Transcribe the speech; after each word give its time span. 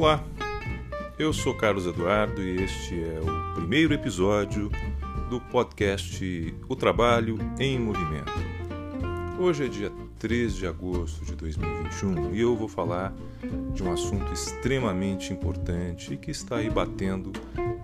Olá, 0.00 0.24
eu 1.18 1.30
sou 1.30 1.54
Carlos 1.54 1.84
Eduardo 1.84 2.40
e 2.40 2.64
este 2.64 2.94
é 2.94 3.20
o 3.20 3.54
primeiro 3.54 3.92
episódio 3.92 4.70
do 5.28 5.38
podcast 5.38 6.54
O 6.66 6.74
Trabalho 6.74 7.36
em 7.58 7.78
Movimento. 7.78 8.32
Hoje 9.38 9.66
é 9.66 9.68
dia 9.68 9.92
3 10.18 10.54
de 10.54 10.66
agosto 10.66 11.22
de 11.26 11.36
2021 11.36 12.34
e 12.34 12.40
eu 12.40 12.56
vou 12.56 12.66
falar 12.66 13.12
de 13.74 13.82
um 13.82 13.92
assunto 13.92 14.32
extremamente 14.32 15.34
importante 15.34 16.16
que 16.16 16.30
está 16.30 16.56
aí 16.56 16.70
batendo 16.70 17.30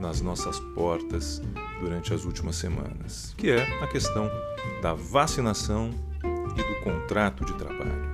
nas 0.01 0.23
nossas 0.23 0.59
portas 0.75 1.43
durante 1.81 2.15
as 2.15 2.25
últimas 2.25 2.57
semanas, 2.57 3.35
que 3.37 3.51
é 3.51 3.63
a 3.83 3.87
questão 3.89 4.31
da 4.81 4.95
vacinação 4.95 5.91
e 6.25 6.63
do 6.63 6.81
contrato 6.83 7.45
de 7.45 7.53
trabalho. 7.59 8.07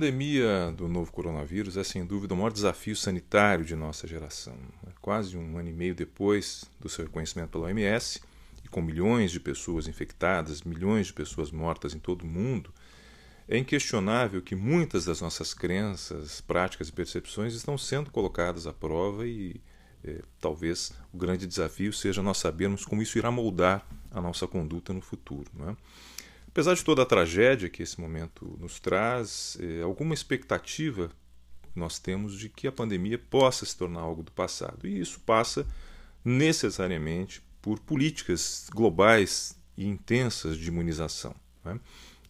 Pandemia 0.00 0.72
do 0.74 0.88
novo 0.88 1.12
coronavírus 1.12 1.76
é 1.76 1.84
sem 1.84 2.06
dúvida 2.06 2.32
o 2.32 2.36
maior 2.38 2.50
desafio 2.50 2.96
sanitário 2.96 3.66
de 3.66 3.76
nossa 3.76 4.08
geração. 4.08 4.56
Quase 4.98 5.36
um 5.36 5.58
ano 5.58 5.68
e 5.68 5.72
meio 5.74 5.94
depois 5.94 6.64
do 6.80 6.88
seu 6.88 7.04
reconhecimento 7.04 7.50
pela 7.50 7.66
OMS, 7.66 8.18
e 8.64 8.68
com 8.68 8.80
milhões 8.80 9.30
de 9.30 9.38
pessoas 9.38 9.86
infectadas, 9.86 10.62
milhões 10.62 11.08
de 11.08 11.12
pessoas 11.12 11.50
mortas 11.50 11.94
em 11.94 11.98
todo 11.98 12.22
o 12.22 12.26
mundo, 12.26 12.72
é 13.46 13.58
inquestionável 13.58 14.40
que 14.40 14.54
muitas 14.54 15.04
das 15.04 15.20
nossas 15.20 15.52
crenças, 15.52 16.40
práticas 16.40 16.88
e 16.88 16.92
percepções 16.92 17.52
estão 17.52 17.76
sendo 17.76 18.10
colocadas 18.10 18.66
à 18.66 18.72
prova 18.72 19.26
e 19.26 19.60
eh, 20.02 20.22
talvez 20.40 20.94
o 21.12 21.18
grande 21.18 21.46
desafio 21.46 21.92
seja 21.92 22.22
nós 22.22 22.38
sabermos 22.38 22.86
como 22.86 23.02
isso 23.02 23.18
irá 23.18 23.30
moldar 23.30 23.86
a 24.10 24.18
nossa 24.18 24.48
conduta 24.48 24.94
no 24.94 25.02
futuro. 25.02 25.50
Não 25.52 25.68
é? 25.68 25.76
Apesar 26.50 26.74
de 26.74 26.84
toda 26.84 27.02
a 27.02 27.06
tragédia 27.06 27.68
que 27.68 27.82
esse 27.82 28.00
momento 28.00 28.58
nos 28.60 28.80
traz, 28.80 29.56
eh, 29.60 29.82
alguma 29.82 30.12
expectativa 30.12 31.10
nós 31.76 32.00
temos 32.00 32.36
de 32.36 32.48
que 32.48 32.66
a 32.66 32.72
pandemia 32.72 33.16
possa 33.16 33.64
se 33.64 33.76
tornar 33.76 34.00
algo 34.00 34.24
do 34.24 34.32
passado. 34.32 34.84
E 34.84 35.00
isso 35.00 35.20
passa 35.20 35.64
necessariamente 36.24 37.40
por 37.62 37.78
políticas 37.78 38.68
globais 38.74 39.56
e 39.76 39.86
intensas 39.86 40.56
de 40.56 40.66
imunização, 40.66 41.36
né? 41.64 41.78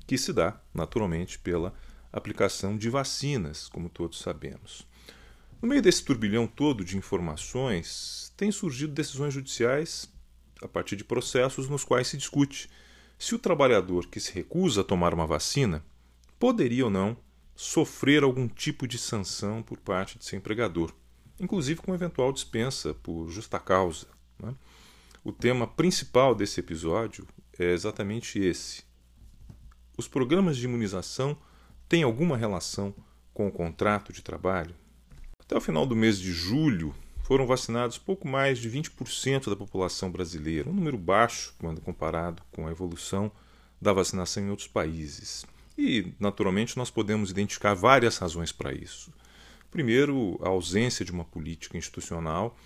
que 0.06 0.18
se 0.18 0.34
dá 0.34 0.60
naturalmente 0.74 1.38
pela 1.38 1.72
aplicação 2.12 2.76
de 2.76 2.90
vacinas, 2.90 3.68
como 3.68 3.88
todos 3.88 4.20
sabemos. 4.20 4.86
No 5.62 5.68
meio 5.68 5.80
desse 5.80 6.04
turbilhão 6.04 6.46
todo 6.46 6.84
de 6.84 6.98
informações, 6.98 8.32
têm 8.36 8.52
surgido 8.52 8.92
decisões 8.92 9.32
judiciais 9.32 10.10
a 10.60 10.68
partir 10.68 10.96
de 10.96 11.04
processos 11.04 11.70
nos 11.70 11.84
quais 11.84 12.08
se 12.08 12.18
discute 12.18 12.68
se 13.20 13.34
o 13.34 13.38
trabalhador 13.38 14.06
que 14.06 14.18
se 14.18 14.32
recusa 14.32 14.80
a 14.80 14.84
tomar 14.84 15.12
uma 15.12 15.26
vacina 15.26 15.84
poderia 16.38 16.86
ou 16.86 16.90
não 16.90 17.14
sofrer 17.54 18.22
algum 18.22 18.48
tipo 18.48 18.88
de 18.88 18.96
sanção 18.96 19.62
por 19.62 19.76
parte 19.76 20.18
de 20.18 20.24
seu 20.24 20.38
empregador, 20.38 20.90
inclusive 21.38 21.82
com 21.82 21.94
eventual 21.94 22.32
dispensa 22.32 22.94
por 22.94 23.28
justa 23.28 23.60
causa. 23.60 24.06
Né? 24.38 24.54
O 25.22 25.32
tema 25.32 25.66
principal 25.66 26.34
desse 26.34 26.60
episódio 26.60 27.28
é 27.58 27.74
exatamente 27.74 28.38
esse. 28.38 28.84
Os 29.98 30.08
programas 30.08 30.56
de 30.56 30.64
imunização 30.64 31.36
têm 31.90 32.02
alguma 32.02 32.38
relação 32.38 32.94
com 33.34 33.46
o 33.46 33.52
contrato 33.52 34.14
de 34.14 34.22
trabalho? 34.22 34.74
Até 35.38 35.54
o 35.54 35.60
final 35.60 35.84
do 35.84 35.94
mês 35.94 36.18
de 36.18 36.32
julho, 36.32 36.94
foram 37.30 37.46
vacinados 37.46 37.96
pouco 37.96 38.26
mais 38.26 38.58
de 38.58 38.68
20% 38.68 39.50
da 39.50 39.54
população 39.54 40.10
brasileira, 40.10 40.68
um 40.68 40.72
número 40.72 40.98
baixo 40.98 41.54
quando 41.60 41.80
comparado 41.80 42.42
com 42.50 42.66
a 42.66 42.72
evolução 42.72 43.30
da 43.80 43.92
vacinação 43.92 44.42
em 44.42 44.50
outros 44.50 44.66
países. 44.66 45.46
E, 45.78 46.12
naturalmente, 46.18 46.76
nós 46.76 46.90
podemos 46.90 47.30
identificar 47.30 47.72
várias 47.72 48.18
razões 48.18 48.50
para 48.50 48.72
isso. 48.72 49.12
Primeiro, 49.70 50.40
a 50.42 50.48
ausência 50.48 51.04
de 51.04 51.12
uma 51.12 51.24
política 51.24 51.78
institucional 51.78 52.58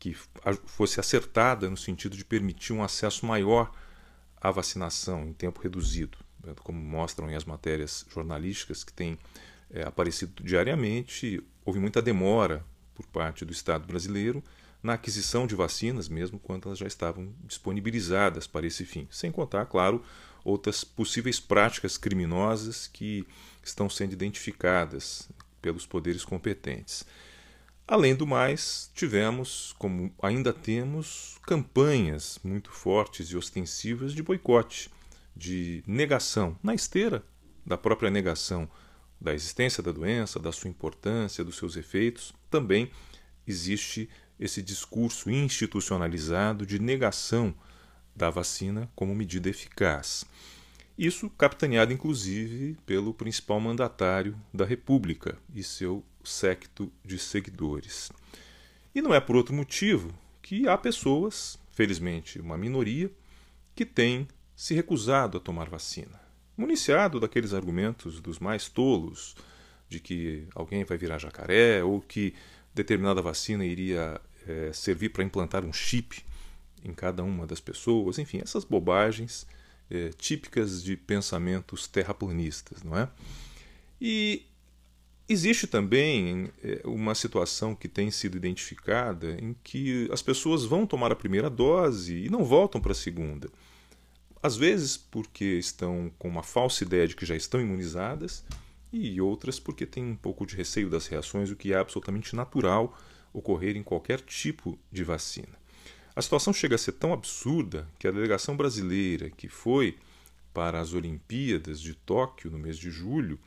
que 0.00 0.16
fosse 0.66 0.98
acertada 0.98 1.70
no 1.70 1.76
sentido 1.76 2.16
de 2.16 2.24
permitir 2.24 2.72
um 2.72 2.82
acesso 2.82 3.24
maior 3.24 3.70
à 4.36 4.50
vacinação 4.50 5.28
em 5.28 5.32
tempo 5.32 5.60
reduzido, 5.62 6.18
né, 6.44 6.54
como 6.64 6.80
mostram 6.80 7.28
as 7.28 7.44
matérias 7.44 8.04
jornalísticas 8.12 8.82
que 8.82 8.92
têm 8.92 9.16
é, 9.70 9.84
aparecido 9.84 10.42
diariamente. 10.42 11.40
Houve 11.64 11.78
muita 11.78 12.02
demora 12.02 12.66
por 12.98 13.06
parte 13.06 13.44
do 13.44 13.52
Estado 13.52 13.86
brasileiro 13.86 14.42
na 14.82 14.94
aquisição 14.94 15.46
de 15.46 15.54
vacinas, 15.54 16.08
mesmo 16.08 16.38
quando 16.38 16.66
elas 16.66 16.78
já 16.78 16.86
estavam 16.86 17.32
disponibilizadas 17.44 18.48
para 18.48 18.66
esse 18.66 18.84
fim. 18.84 19.06
Sem 19.08 19.30
contar, 19.30 19.66
claro, 19.66 20.02
outras 20.44 20.82
possíveis 20.82 21.38
práticas 21.38 21.96
criminosas 21.96 22.88
que 22.88 23.24
estão 23.62 23.88
sendo 23.88 24.12
identificadas 24.12 25.28
pelos 25.62 25.86
poderes 25.86 26.24
competentes. 26.24 27.04
Além 27.86 28.16
do 28.16 28.26
mais, 28.26 28.90
tivemos, 28.94 29.74
como 29.78 30.12
ainda 30.20 30.52
temos, 30.52 31.38
campanhas 31.46 32.40
muito 32.42 32.72
fortes 32.72 33.28
e 33.28 33.36
ostensivas 33.36 34.12
de 34.12 34.24
boicote, 34.24 34.90
de 35.36 35.84
negação, 35.86 36.58
na 36.62 36.74
esteira 36.74 37.22
da 37.64 37.78
própria 37.78 38.10
negação 38.10 38.68
da 39.20 39.34
existência 39.34 39.82
da 39.82 39.90
doença, 39.90 40.38
da 40.38 40.52
sua 40.52 40.70
importância, 40.70 41.44
dos 41.44 41.56
seus 41.56 41.76
efeitos, 41.76 42.32
também 42.50 42.90
existe 43.46 44.08
esse 44.38 44.62
discurso 44.62 45.30
institucionalizado 45.30 46.64
de 46.64 46.78
negação 46.78 47.54
da 48.14 48.30
vacina 48.30 48.90
como 48.94 49.14
medida 49.14 49.48
eficaz. 49.48 50.24
Isso 50.96 51.30
capitaneado 51.30 51.92
inclusive 51.92 52.76
pelo 52.86 53.14
principal 53.14 53.60
mandatário 53.60 54.36
da 54.52 54.64
República 54.64 55.36
e 55.54 55.62
seu 55.62 56.04
séquito 56.24 56.92
de 57.04 57.18
seguidores. 57.18 58.10
E 58.94 59.00
não 59.00 59.14
é 59.14 59.20
por 59.20 59.36
outro 59.36 59.54
motivo 59.54 60.12
que 60.42 60.68
há 60.68 60.76
pessoas, 60.76 61.58
felizmente 61.70 62.40
uma 62.40 62.58
minoria, 62.58 63.10
que 63.74 63.84
têm 63.84 64.26
se 64.56 64.74
recusado 64.74 65.38
a 65.38 65.40
tomar 65.40 65.68
vacina 65.68 66.27
municiado 66.58 67.20
daqueles 67.20 67.54
argumentos 67.54 68.20
dos 68.20 68.40
mais 68.40 68.68
tolos, 68.68 69.36
de 69.88 70.00
que 70.00 70.46
alguém 70.54 70.84
vai 70.84 70.98
virar 70.98 71.18
jacaré 71.18 71.82
ou 71.84 72.00
que 72.00 72.34
determinada 72.74 73.22
vacina 73.22 73.64
iria 73.64 74.20
é, 74.46 74.72
servir 74.72 75.10
para 75.10 75.22
implantar 75.22 75.64
um 75.64 75.72
chip 75.72 76.22
em 76.84 76.92
cada 76.92 77.22
uma 77.22 77.46
das 77.46 77.60
pessoas, 77.60 78.18
enfim, 78.18 78.40
essas 78.42 78.64
bobagens 78.64 79.46
é, 79.88 80.10
típicas 80.18 80.82
de 80.82 80.96
pensamentos 80.96 81.86
terraplanistas, 81.86 82.82
não 82.82 82.98
é? 82.98 83.08
E 84.00 84.44
existe 85.28 85.66
também 85.66 86.50
é, 86.62 86.82
uma 86.84 87.14
situação 87.14 87.74
que 87.74 87.88
tem 87.88 88.10
sido 88.10 88.36
identificada 88.36 89.36
em 89.40 89.54
que 89.62 90.08
as 90.12 90.22
pessoas 90.22 90.64
vão 90.64 90.86
tomar 90.86 91.12
a 91.12 91.16
primeira 91.16 91.48
dose 91.48 92.26
e 92.26 92.28
não 92.28 92.44
voltam 92.44 92.80
para 92.80 92.92
a 92.92 92.96
segunda 92.96 93.48
às 94.42 94.56
vezes 94.56 94.96
porque 94.96 95.44
estão 95.44 96.10
com 96.18 96.28
uma 96.28 96.42
falsa 96.42 96.84
ideia 96.84 97.06
de 97.06 97.16
que 97.16 97.26
já 97.26 97.36
estão 97.36 97.60
imunizadas, 97.60 98.44
e 98.92 99.20
outras 99.20 99.60
porque 99.60 99.84
têm 99.84 100.04
um 100.04 100.16
pouco 100.16 100.46
de 100.46 100.56
receio 100.56 100.88
das 100.88 101.06
reações, 101.06 101.50
o 101.50 101.56
que 101.56 101.72
é 101.72 101.76
absolutamente 101.76 102.34
natural 102.34 102.96
ocorrer 103.32 103.76
em 103.76 103.82
qualquer 103.82 104.20
tipo 104.20 104.78
de 104.90 105.04
vacina. 105.04 105.58
A 106.16 106.22
situação 106.22 106.52
chega 106.52 106.74
a 106.74 106.78
ser 106.78 106.92
tão 106.92 107.12
absurda 107.12 107.88
que 107.98 108.08
a 108.08 108.10
delegação 108.10 108.56
brasileira 108.56 109.30
que 109.30 109.48
foi 109.48 109.96
para 110.52 110.80
as 110.80 110.92
Olimpíadas 110.92 111.80
de 111.80 111.94
Tóquio 111.94 112.50
no 112.50 112.58
mês 112.58 112.76
de 112.76 112.90
julho 112.90 113.38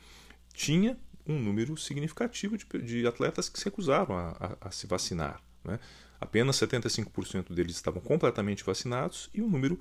tinha 0.54 0.96
um 1.26 1.38
número 1.38 1.76
significativo 1.76 2.56
de, 2.56 2.64
de 2.82 3.06
atletas 3.06 3.48
que 3.48 3.58
se 3.58 3.64
recusaram 3.64 4.16
a, 4.16 4.56
a, 4.60 4.68
a 4.68 4.70
se 4.70 4.86
vacinar. 4.86 5.42
Né? 5.64 5.78
Apenas 6.20 6.56
75% 6.56 7.52
deles 7.52 7.76
estavam 7.76 8.00
completamente 8.00 8.64
vacinados 8.64 9.28
e 9.34 9.42
um 9.42 9.50
número 9.50 9.78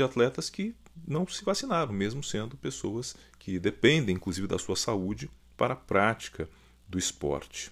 de 0.00 0.04
atletas 0.04 0.48
que 0.48 0.74
não 1.06 1.26
se 1.26 1.44
vacinaram, 1.44 1.92
mesmo 1.92 2.22
sendo 2.22 2.56
pessoas 2.56 3.14
que 3.38 3.58
dependem, 3.58 4.16
inclusive, 4.16 4.46
da 4.46 4.58
sua 4.58 4.76
saúde 4.76 5.30
para 5.56 5.74
a 5.74 5.76
prática 5.76 6.48
do 6.88 6.98
esporte. 6.98 7.70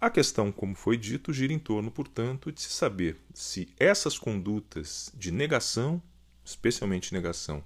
A 0.00 0.08
questão, 0.08 0.52
como 0.52 0.74
foi 0.74 0.96
dito, 0.96 1.32
gira 1.32 1.52
em 1.52 1.58
torno, 1.58 1.90
portanto, 1.90 2.52
de 2.52 2.60
se 2.60 2.70
saber 2.70 3.18
se 3.34 3.68
essas 3.78 4.16
condutas 4.16 5.12
de 5.14 5.30
negação, 5.30 6.00
especialmente 6.44 7.12
negação 7.12 7.62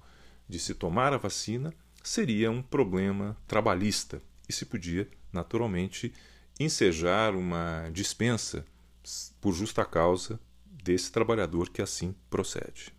de 0.49 0.59
se 0.59 0.73
tomar 0.73 1.13
a 1.13 1.17
vacina, 1.17 1.73
seria 2.03 2.49
um 2.51 2.61
problema 2.61 3.37
trabalhista 3.47 4.21
e 4.49 4.53
se 4.53 4.65
podia, 4.65 5.07
naturalmente, 5.31 6.11
ensejar 6.59 7.35
uma 7.35 7.89
dispensa 7.93 8.65
por 9.39 9.53
justa 9.53 9.85
causa 9.85 10.39
desse 10.65 11.11
trabalhador 11.11 11.69
que 11.69 11.81
assim 11.81 12.15
procede. 12.29 12.94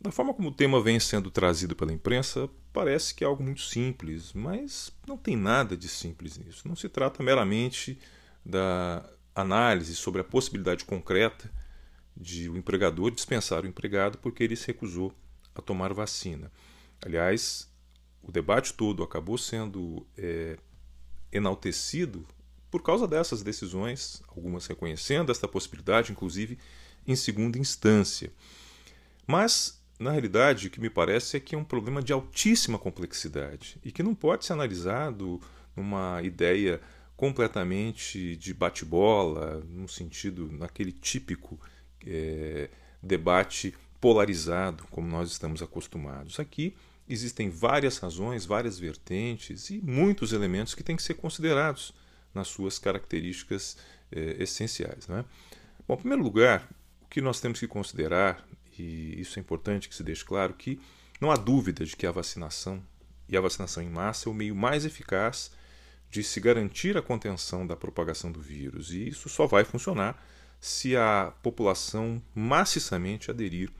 Da 0.00 0.12
forma 0.12 0.32
como 0.32 0.48
o 0.48 0.54
tema 0.54 0.80
vem 0.80 1.00
sendo 1.00 1.30
trazido 1.30 1.74
pela 1.74 1.92
imprensa, 1.92 2.48
parece 2.72 3.14
que 3.14 3.24
é 3.24 3.26
algo 3.26 3.42
muito 3.42 3.62
simples, 3.62 4.32
mas 4.32 4.92
não 5.06 5.16
tem 5.16 5.36
nada 5.36 5.76
de 5.76 5.88
simples 5.88 6.38
nisso. 6.38 6.68
Não 6.68 6.76
se 6.76 6.88
trata 6.88 7.22
meramente 7.22 7.98
da 8.44 9.04
análise 9.34 9.94
sobre 9.96 10.20
a 10.20 10.24
possibilidade 10.24 10.84
concreta 10.84 11.50
de 12.16 12.48
o 12.48 12.56
empregador 12.56 13.10
dispensar 13.10 13.64
o 13.64 13.66
empregado 13.66 14.18
porque 14.18 14.42
ele 14.42 14.56
se 14.56 14.68
recusou 14.68 15.12
a 15.54 15.60
tomar 15.60 15.92
vacina. 15.92 16.50
Aliás, 17.04 17.68
o 18.22 18.32
debate 18.32 18.74
todo 18.74 19.02
acabou 19.02 19.38
sendo 19.38 20.06
é, 20.16 20.58
enaltecido 21.32 22.26
por 22.70 22.82
causa 22.82 23.06
dessas 23.06 23.42
decisões, 23.42 24.22
algumas 24.28 24.66
reconhecendo 24.66 25.32
esta 25.32 25.48
possibilidade, 25.48 26.12
inclusive 26.12 26.58
em 27.06 27.16
segunda 27.16 27.58
instância. 27.58 28.32
Mas, 29.26 29.77
na 29.98 30.10
realidade, 30.10 30.68
o 30.68 30.70
que 30.70 30.80
me 30.80 30.88
parece 30.88 31.36
é 31.36 31.40
que 31.40 31.54
é 31.54 31.58
um 31.58 31.64
problema 31.64 32.02
de 32.02 32.12
altíssima 32.12 32.78
complexidade 32.78 33.78
e 33.84 33.90
que 33.90 34.02
não 34.02 34.14
pode 34.14 34.44
ser 34.44 34.52
analisado 34.52 35.40
numa 35.74 36.22
ideia 36.22 36.80
completamente 37.16 38.36
de 38.36 38.54
bate-bola, 38.54 39.60
no 39.68 39.88
sentido, 39.88 40.48
naquele 40.52 40.92
típico 40.92 41.58
é, 42.06 42.70
debate 43.02 43.74
polarizado, 44.00 44.84
como 44.90 45.08
nós 45.08 45.32
estamos 45.32 45.60
acostumados. 45.60 46.38
Aqui 46.38 46.76
existem 47.08 47.50
várias 47.50 47.98
razões, 47.98 48.46
várias 48.46 48.78
vertentes 48.78 49.70
e 49.70 49.80
muitos 49.80 50.32
elementos 50.32 50.74
que 50.74 50.84
têm 50.84 50.94
que 50.94 51.02
ser 51.02 51.14
considerados 51.14 51.92
nas 52.32 52.48
suas 52.48 52.78
características 52.78 53.76
é, 54.12 54.36
essenciais. 54.40 55.08
Né? 55.08 55.24
Bom, 55.88 55.94
em 55.94 55.98
primeiro 55.98 56.22
lugar, 56.22 56.68
o 57.02 57.06
que 57.06 57.20
nós 57.20 57.40
temos 57.40 57.58
que 57.58 57.66
considerar, 57.66 58.46
e 58.82 59.20
isso 59.20 59.38
é 59.38 59.40
importante 59.40 59.88
que 59.88 59.94
se 59.94 60.02
deixe 60.02 60.24
claro, 60.24 60.54
que 60.54 60.80
não 61.20 61.30
há 61.30 61.36
dúvida 61.36 61.84
de 61.84 61.96
que 61.96 62.06
a 62.06 62.12
vacinação 62.12 62.82
e 63.28 63.36
a 63.36 63.40
vacinação 63.40 63.82
em 63.82 63.88
massa 63.88 64.28
é 64.28 64.32
o 64.32 64.34
meio 64.34 64.54
mais 64.54 64.84
eficaz 64.84 65.50
de 66.10 66.22
se 66.22 66.40
garantir 66.40 66.96
a 66.96 67.02
contenção 67.02 67.66
da 67.66 67.76
propagação 67.76 68.32
do 68.32 68.40
vírus. 68.40 68.90
E 68.90 69.08
isso 69.08 69.28
só 69.28 69.46
vai 69.46 69.64
funcionar 69.64 70.22
se 70.60 70.96
a 70.96 71.32
população 71.42 72.22
maciçamente 72.34 73.30
aderir 73.30 73.70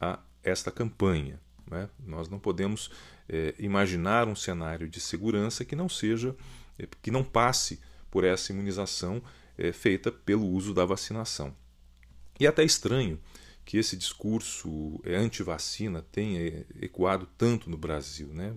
a 0.00 0.18
esta 0.42 0.70
campanha. 0.70 1.40
Né? 1.68 1.88
Nós 2.06 2.28
não 2.28 2.38
podemos 2.38 2.90
é, 3.28 3.54
imaginar 3.58 4.28
um 4.28 4.36
cenário 4.36 4.88
de 4.88 5.00
segurança 5.00 5.64
que 5.64 5.74
não 5.74 5.88
seja, 5.88 6.36
é, 6.78 6.86
que 7.02 7.10
não 7.10 7.24
passe 7.24 7.80
por 8.10 8.24
essa 8.24 8.52
imunização 8.52 9.22
é, 9.58 9.72
feita 9.72 10.12
pelo 10.12 10.46
uso 10.46 10.72
da 10.72 10.84
vacinação. 10.84 11.54
E 12.38 12.46
é 12.46 12.48
até 12.48 12.64
estranho 12.64 13.18
que 13.64 13.78
esse 13.78 13.96
discurso 13.96 15.00
anti-vacina 15.06 16.04
tenha 16.10 16.66
ecoado 16.80 17.28
tanto 17.38 17.70
no 17.70 17.76
Brasil. 17.76 18.28
Né? 18.28 18.54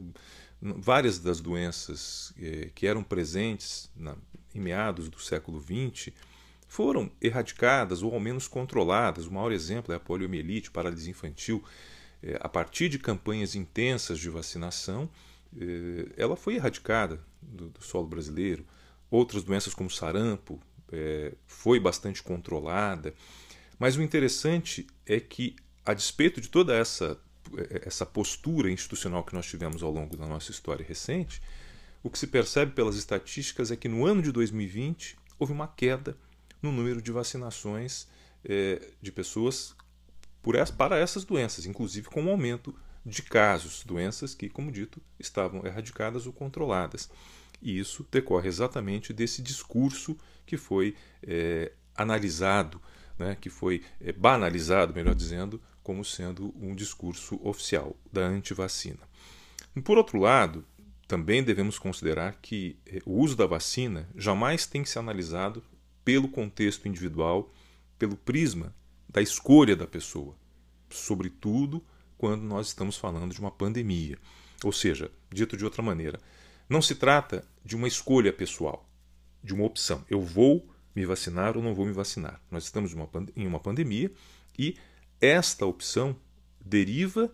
Várias 0.61 1.19
das 1.19 1.39
doenças 1.39 2.33
eh, 2.39 2.71
que 2.73 2.87
eram 2.87 3.03
presentes 3.03 3.91
na, 3.95 4.15
em 4.53 4.59
meados 4.59 5.09
do 5.09 5.19
século 5.19 5.61
XX 5.61 6.11
foram 6.67 7.11
erradicadas 7.21 8.01
ou 8.01 8.13
ao 8.13 8.19
menos 8.19 8.47
controladas. 8.47 9.27
O 9.27 9.33
maior 9.33 9.51
exemplo 9.51 9.93
é 9.93 9.97
a 9.97 9.99
poliomielite, 9.99 10.71
paralisia 10.71 11.11
infantil. 11.11 11.63
Eh, 12.23 12.37
a 12.41 12.49
partir 12.49 12.89
de 12.89 12.97
campanhas 12.97 13.53
intensas 13.53 14.17
de 14.17 14.29
vacinação, 14.29 15.09
eh, 15.55 16.07
ela 16.17 16.35
foi 16.35 16.55
erradicada 16.55 17.19
do, 17.41 17.69
do, 17.69 17.83
solo 17.83 18.07
brasileiro. 18.07 18.65
Outras 19.11 19.43
doenças 19.43 19.73
como 19.73 19.89
sarampo 19.89 20.59
foi 21.47 21.79
bastante 21.79 22.23
controlada. 22.23 23.13
Mas 23.77 23.95
o 23.95 24.01
interessante 24.01 24.87
é 25.05 25.19
que, 25.19 25.55
a 25.85 25.93
despeito 25.93 26.39
de 26.39 26.49
toda 26.49 26.75
essa 26.75 27.19
essa 27.85 28.05
postura 28.05 28.71
institucional 28.71 29.23
que 29.23 29.35
nós 29.35 29.45
tivemos 29.45 29.83
ao 29.83 29.91
longo 29.91 30.17
da 30.17 30.25
nossa 30.25 30.51
história 30.51 30.85
recente, 30.85 31.41
o 32.03 32.09
que 32.09 32.19
se 32.19 32.27
percebe 32.27 32.71
pelas 32.71 32.95
estatísticas 32.95 33.71
é 33.71 33.75
que 33.75 33.87
no 33.87 34.05
ano 34.05 34.21
de 34.21 34.31
2020 34.31 35.17
houve 35.39 35.53
uma 35.53 35.67
queda 35.67 36.17
no 36.61 36.71
número 36.71 37.01
de 37.01 37.11
vacinações 37.11 38.07
eh, 38.43 38.81
de 39.01 39.11
pessoas 39.11 39.75
essa, 40.55 40.73
para 40.73 40.97
essas 40.97 41.23
doenças, 41.23 41.65
inclusive 41.65 42.07
com 42.07 42.21
um 42.21 42.29
aumento 42.29 42.75
de 43.03 43.23
casos, 43.23 43.83
doenças 43.83 44.35
que, 44.35 44.49
como 44.49 44.71
dito, 44.71 45.01
estavam 45.19 45.65
erradicadas 45.65 46.27
ou 46.27 46.33
controladas. 46.33 47.09
E 47.61 47.79
isso 47.79 48.05
decorre 48.11 48.47
exatamente 48.47 49.11
desse 49.11 49.41
discurso 49.41 50.15
que 50.45 50.57
foi 50.57 50.95
eh, 51.23 51.71
analisado, 51.95 52.79
né, 53.17 53.37
que 53.39 53.49
foi 53.49 53.83
eh, 54.01 54.11
banalizado, 54.11 54.93
melhor 54.93 55.15
dizendo, 55.15 55.61
como 55.83 56.03
sendo 56.03 56.53
um 56.59 56.75
discurso 56.75 57.39
oficial 57.43 57.95
da 58.11 58.21
antivacina. 58.21 58.99
Por 59.83 59.97
outro 59.97 60.19
lado, 60.19 60.65
também 61.07 61.43
devemos 61.43 61.77
considerar 61.77 62.39
que 62.41 62.77
eh, 62.85 63.01
o 63.05 63.19
uso 63.19 63.35
da 63.35 63.45
vacina 63.45 64.09
jamais 64.15 64.65
tem 64.65 64.83
que 64.83 64.89
ser 64.89 64.99
analisado 64.99 65.63
pelo 66.03 66.27
contexto 66.27 66.87
individual, 66.87 67.53
pelo 67.97 68.15
prisma 68.15 68.73
da 69.07 69.21
escolha 69.21 69.75
da 69.75 69.87
pessoa, 69.87 70.35
sobretudo 70.89 71.83
quando 72.17 72.43
nós 72.43 72.67
estamos 72.67 72.97
falando 72.97 73.33
de 73.33 73.39
uma 73.39 73.51
pandemia. 73.51 74.17
Ou 74.63 74.71
seja, 74.71 75.11
dito 75.31 75.55
de 75.55 75.63
outra 75.65 75.81
maneira, 75.81 76.19
não 76.67 76.81
se 76.81 76.95
trata 76.95 77.45
de 77.63 77.75
uma 77.75 77.87
escolha 77.87 78.33
pessoal, 78.33 78.89
de 79.43 79.53
uma 79.53 79.65
opção. 79.65 80.03
Eu 80.09 80.21
vou 80.21 80.67
me 80.95 81.05
vacinar 81.05 81.57
ou 81.57 81.63
não 81.63 81.75
vou 81.75 81.85
me 81.85 81.91
vacinar. 81.91 82.41
Nós 82.49 82.63
estamos 82.63 82.93
em 83.35 83.47
uma 83.47 83.59
pandemia 83.59 84.11
e 84.57 84.77
esta 85.19 85.65
opção 85.65 86.15
deriva 86.63 87.31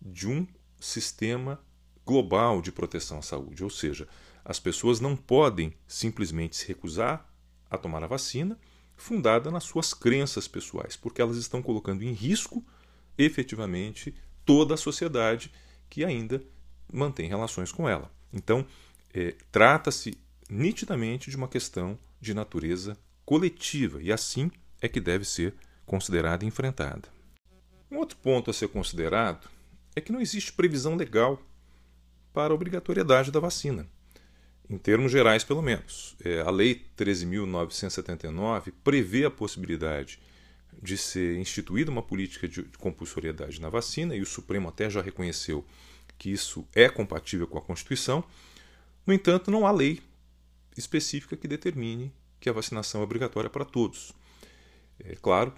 de 0.00 0.26
um 0.26 0.46
sistema 0.80 1.60
global 2.04 2.60
de 2.60 2.72
proteção 2.72 3.18
à 3.18 3.22
saúde, 3.22 3.64
ou 3.64 3.70
seja, 3.70 4.06
as 4.44 4.58
pessoas 4.60 5.00
não 5.00 5.16
podem 5.16 5.72
simplesmente 5.86 6.56
se 6.56 6.66
recusar 6.66 7.26
a 7.70 7.78
tomar 7.78 8.04
a 8.04 8.06
vacina 8.06 8.58
fundada 8.96 9.50
nas 9.50 9.64
suas 9.64 9.94
crenças 9.94 10.46
pessoais, 10.46 10.96
porque 10.96 11.20
elas 11.20 11.36
estão 11.36 11.62
colocando 11.62 12.02
em 12.02 12.12
risco 12.12 12.64
efetivamente 13.16 14.14
toda 14.44 14.74
a 14.74 14.78
sociedade 14.78 15.50
que 15.88 16.04
ainda 16.04 16.42
mantém 16.92 17.28
relações 17.28 17.72
com 17.72 17.88
ela. 17.88 18.10
Então, 18.32 18.66
é, 19.12 19.34
trata-se 19.50 20.18
nitidamente 20.48 21.30
de 21.30 21.36
uma 21.36 21.48
questão 21.48 21.98
de 22.20 22.34
natureza 22.34 22.96
coletiva 23.24 24.02
e 24.02 24.12
assim 24.12 24.50
é 24.80 24.88
que 24.88 25.00
deve 25.00 25.24
ser 25.24 25.54
considerada 25.86 26.44
e 26.44 26.48
enfrentada. 26.48 27.08
Um 27.90 27.98
outro 27.98 28.16
ponto 28.18 28.50
a 28.50 28.54
ser 28.54 28.68
considerado 28.68 29.48
é 29.94 30.00
que 30.00 30.12
não 30.12 30.20
existe 30.20 30.52
previsão 30.52 30.96
legal 30.96 31.40
para 32.32 32.52
a 32.52 32.54
obrigatoriedade 32.54 33.30
da 33.30 33.38
vacina, 33.38 33.86
em 34.68 34.76
termos 34.76 35.12
gerais, 35.12 35.44
pelo 35.44 35.62
menos. 35.62 36.16
É, 36.24 36.40
a 36.40 36.50
Lei 36.50 36.84
13.979 36.96 38.72
prevê 38.82 39.24
a 39.24 39.30
possibilidade 39.30 40.18
de 40.82 40.98
ser 40.98 41.38
instituída 41.38 41.90
uma 41.90 42.02
política 42.02 42.48
de 42.48 42.64
compulsoriedade 42.78 43.60
na 43.60 43.68
vacina, 43.68 44.16
e 44.16 44.20
o 44.20 44.26
Supremo 44.26 44.68
até 44.68 44.90
já 44.90 45.00
reconheceu 45.00 45.64
que 46.18 46.30
isso 46.30 46.66
é 46.74 46.88
compatível 46.88 47.46
com 47.46 47.58
a 47.58 47.62
Constituição. 47.62 48.24
No 49.06 49.14
entanto, 49.14 49.50
não 49.50 49.66
há 49.66 49.70
lei 49.70 50.00
específica 50.76 51.36
que 51.36 51.48
determine 51.48 52.12
que 52.40 52.48
a 52.48 52.52
vacinação 52.52 53.00
é 53.00 53.04
obrigatória 53.04 53.48
para 53.48 53.64
todos. 53.64 54.12
É 54.98 55.16
claro, 55.16 55.52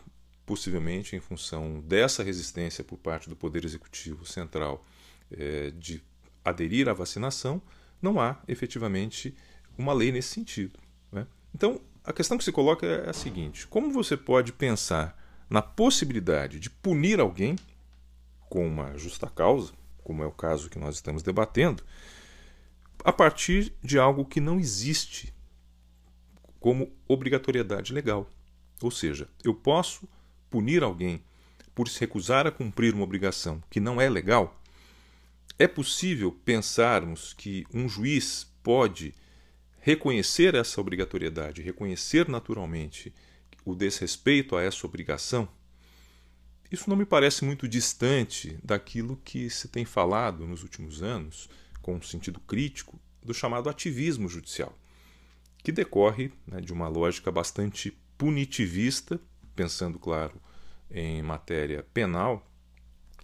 possivelmente 0.45 1.17
em 1.17 1.21
função 1.21 1.81
dessa 1.81 2.23
resistência 2.23 2.85
por 2.85 2.97
parte 2.97 3.29
do 3.29 3.37
Poder 3.37 3.65
Executivo 3.65 4.25
Central 4.25 4.85
é, 5.31 5.71
de 5.71 6.03
aderir 6.45 6.89
à 6.89 6.93
vacinação, 6.93 7.61
não 8.01 8.21
há 8.21 8.41
efetivamente 8.47 9.35
uma 9.77 9.93
lei 9.93 10.13
nesse 10.13 10.29
sentido. 10.29 10.79
Né? 11.11 11.27
Então, 11.55 11.81
a 12.05 12.13
questão 12.13 12.39
que 12.39 12.45
se 12.45 12.53
coloca 12.53 12.87
é 12.87 13.11
a 13.11 13.13
seguinte: 13.13 13.67
como 13.67 13.91
você 13.91 14.17
pode 14.17 14.53
pensar 14.53 15.21
na 15.51 15.61
possibilidade 15.61 16.61
de 16.61 16.71
punir 16.71 17.21
alguém 17.21 17.57
com 18.49 18.67
uma 18.67 18.97
justa 18.97 19.29
causa, 19.29 19.73
como 20.03 20.23
é 20.23 20.27
o 20.27 20.33
caso 20.33 20.71
que 20.71 20.79
nós 20.79 20.95
estamos 20.95 21.23
debatendo, 21.23 21.83
a 23.07 23.13
partir 23.13 23.73
de 23.81 24.01
algo 24.01 24.25
que 24.25 24.41
não 24.41 24.59
existe 24.59 25.33
como 26.59 26.93
obrigatoriedade 27.07 27.93
legal? 27.93 28.29
Ou 28.83 28.91
seja, 28.91 29.29
eu 29.45 29.55
posso 29.55 30.09
punir 30.51 30.83
alguém 30.83 31.23
por 31.73 31.89
se 31.89 32.01
recusar 32.01 32.49
a 32.49 32.51
cumprir 32.51 32.93
uma 32.95 33.05
obrigação 33.05 33.63
que 33.71 33.79
não 33.79 34.01
é 34.01 34.11
legal, 34.11 34.61
é 35.57 35.69
possível 35.69 36.33
pensarmos 36.45 37.33
que 37.33 37.65
um 37.73 37.89
juiz 37.89 38.53
pode 38.61 39.15
reconhecer 39.79 40.57
essa 40.57 40.81
obrigatoriedade, 40.81 41.63
reconhecer 41.63 42.29
naturalmente 42.29 43.15
o 43.65 43.73
desrespeito 43.73 44.57
a 44.57 44.63
essa 44.63 44.85
obrigação? 44.85 45.49
Isso 46.73 46.91
não 46.91 46.97
me 46.97 47.07
parece 47.07 47.45
muito 47.45 47.69
distante 47.69 48.59
daquilo 48.65 49.17
que 49.25 49.49
se 49.49 49.69
tem 49.69 49.85
falado 49.85 50.45
nos 50.45 50.65
últimos 50.65 51.05
anos, 51.05 51.49
com 51.87 51.95
um 51.95 52.03
sentido 52.03 52.41
crítico, 52.41 52.99
do 53.23 53.33
chamado 53.33 53.69
ativismo 53.69 54.29
judicial, 54.29 54.77
que 55.59 55.71
decorre 55.71 56.33
né, 56.45 56.61
de 56.61 56.73
uma 56.73 56.89
lógica 56.89 57.31
bastante 57.31 57.97
punitivista 58.19 59.21
pensando, 59.55 59.97
claro, 59.97 60.35
em 60.91 61.23
matéria 61.23 61.87
penal, 61.95 62.45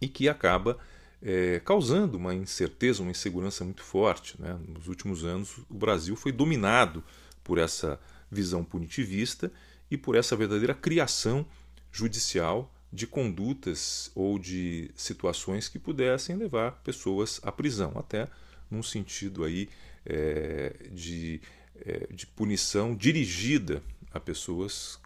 e 0.01 0.07
que 0.07 0.29
acaba 0.29 0.79
é, 1.21 1.61
causando 1.65 2.17
uma 2.17 2.35
incerteza, 2.35 3.03
uma 3.03 3.11
insegurança 3.11 3.65
muito 3.65 3.83
forte. 3.83 4.41
Né? 4.41 4.57
Nos 4.69 4.87
últimos 4.87 5.25
anos, 5.25 5.59
o 5.69 5.75
Brasil 5.75 6.15
foi 6.15 6.31
dominado 6.31 7.03
por 7.43 7.59
essa 7.59 7.99
visão 8.31 8.65
punitivista 8.65 9.53
e 9.91 9.99
por 9.99 10.15
essa 10.15 10.37
verdadeira 10.37 10.75
criação 10.75 11.45
judicial 11.91 12.73
de 12.93 13.09
condutas 13.09 14.11
ou 14.15 14.39
de 14.39 14.91
situações 14.95 15.69
que 15.69 15.79
pudessem 15.79 16.37
levar 16.37 16.81
pessoas 16.85 17.41
à 17.43 17.51
prisão, 17.51 17.93
até 17.97 18.29
num 18.73 18.83
sentido 18.83 19.45
aí 19.45 19.69
é, 20.05 20.75
de, 20.91 21.41
é, 21.85 22.09
de 22.13 22.27
punição 22.27 22.97
dirigida 22.97 23.83
a 24.11 24.19
pessoas 24.19 24.99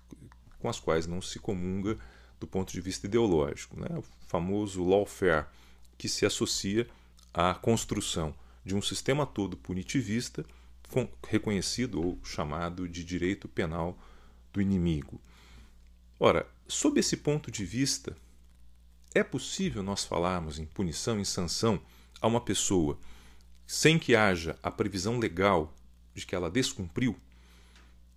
com 0.59 0.69
as 0.69 0.79
quais 0.79 1.07
não 1.07 1.21
se 1.21 1.39
comunga 1.39 1.99
do 2.39 2.47
ponto 2.47 2.73
de 2.73 2.81
vista 2.81 3.07
ideológico, 3.07 3.79
né? 3.79 3.89
o 3.97 4.05
famoso 4.27 4.85
lawfare, 4.85 5.47
que 5.99 6.09
se 6.09 6.25
associa 6.25 6.87
à 7.33 7.55
construção 7.55 8.35
de 8.65 8.75
um 8.75 8.83
sistema 8.83 9.27
todo 9.27 9.57
punitivista 9.57 10.45
reconhecido 11.27 12.01
ou 12.01 12.19
chamado 12.23 12.89
de 12.89 13.03
direito 13.03 13.49
penal 13.49 13.99
do 14.53 14.61
inimigo. 14.61 15.21
Ora, 16.19 16.47
sob 16.69 17.01
esse 17.01 17.17
ponto 17.17 17.51
de 17.51 17.65
vista, 17.65 18.17
é 19.15 19.25
possível 19.25 19.83
nós 19.83 20.05
falarmos 20.05 20.59
em 20.59 20.67
punição, 20.67 21.19
em 21.19 21.25
sanção 21.25 21.81
a 22.21 22.27
uma 22.27 22.41
pessoa 22.41 22.99
sem 23.67 23.99
que 23.99 24.15
haja 24.15 24.57
a 24.63 24.71
previsão 24.71 25.19
legal 25.19 25.75
de 26.15 26.25
que 26.25 26.35
ela 26.35 26.51
descumpriu? 26.51 27.17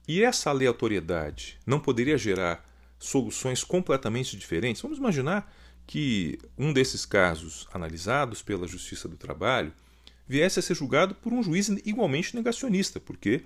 E 0.07 0.23
essa 0.23 0.49
aleatoriedade 0.49 1.57
não 1.65 1.79
poderia 1.79 2.17
gerar 2.17 2.67
soluções 2.97 3.63
completamente 3.63 4.35
diferentes? 4.37 4.81
Vamos 4.81 4.97
imaginar 4.97 5.53
que 5.85 6.37
um 6.57 6.73
desses 6.73 7.05
casos 7.05 7.67
analisados 7.73 8.41
pela 8.41 8.67
Justiça 8.67 9.07
do 9.07 9.17
Trabalho 9.17 9.73
viesse 10.27 10.59
a 10.59 10.61
ser 10.61 10.75
julgado 10.75 11.15
por 11.15 11.33
um 11.33 11.41
juiz 11.41 11.69
igualmente 11.83 12.35
negacionista, 12.35 12.99
porque 12.99 13.41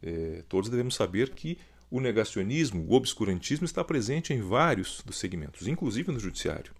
é, 0.00 0.44
todos 0.48 0.70
devemos 0.70 0.94
saber 0.94 1.30
que 1.30 1.58
o 1.90 2.00
negacionismo, 2.00 2.84
o 2.86 2.92
obscurantismo 2.92 3.64
está 3.64 3.82
presente 3.82 4.32
em 4.32 4.40
vários 4.40 5.02
dos 5.04 5.18
segmentos, 5.18 5.66
inclusive 5.66 6.12
no 6.12 6.20
judiciário. 6.20 6.72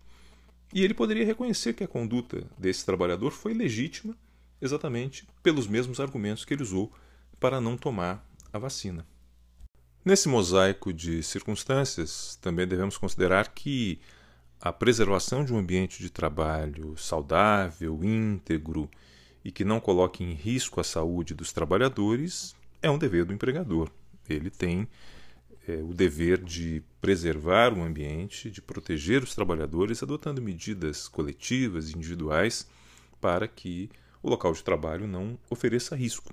E 0.72 0.84
ele 0.84 0.94
poderia 0.94 1.24
reconhecer 1.24 1.72
que 1.72 1.82
a 1.82 1.88
conduta 1.88 2.46
desse 2.58 2.84
trabalhador 2.84 3.32
foi 3.32 3.54
legítima 3.54 4.16
exatamente 4.60 5.26
pelos 5.42 5.66
mesmos 5.66 6.00
argumentos 6.00 6.44
que 6.44 6.54
ele 6.54 6.62
usou 6.62 6.92
para 7.38 7.60
não 7.60 7.76
tomar 7.76 8.26
a 8.52 8.58
vacina. 8.58 9.06
Nesse 10.04 10.28
mosaico 10.28 10.92
de 10.92 11.22
circunstâncias, 11.22 12.36
também 12.40 12.66
devemos 12.66 12.96
considerar 12.96 13.48
que 13.48 14.00
a 14.60 14.72
preservação 14.72 15.44
de 15.44 15.52
um 15.52 15.58
ambiente 15.58 16.02
de 16.02 16.10
trabalho 16.10 16.96
saudável, 16.96 18.02
íntegro 18.02 18.90
e 19.44 19.52
que 19.52 19.64
não 19.64 19.80
coloque 19.80 20.24
em 20.24 20.32
risco 20.32 20.80
a 20.80 20.84
saúde 20.84 21.34
dos 21.34 21.52
trabalhadores 21.52 22.56
é 22.82 22.90
um 22.90 22.98
dever 22.98 23.24
do 23.24 23.32
empregador. 23.32 23.90
Ele 24.28 24.50
tem 24.50 24.88
é, 25.66 25.76
o 25.76 25.92
dever 25.94 26.42
de 26.42 26.82
preservar 27.00 27.72
o 27.72 27.82
ambiente, 27.82 28.50
de 28.50 28.60
proteger 28.60 29.22
os 29.22 29.34
trabalhadores, 29.34 30.02
adotando 30.02 30.42
medidas 30.42 31.06
coletivas 31.06 31.90
e 31.90 31.96
individuais 31.96 32.66
para 33.20 33.46
que 33.46 33.90
o 34.22 34.28
local 34.28 34.52
de 34.52 34.62
trabalho 34.62 35.06
não 35.06 35.38
ofereça 35.50 35.96
risco. 35.96 36.32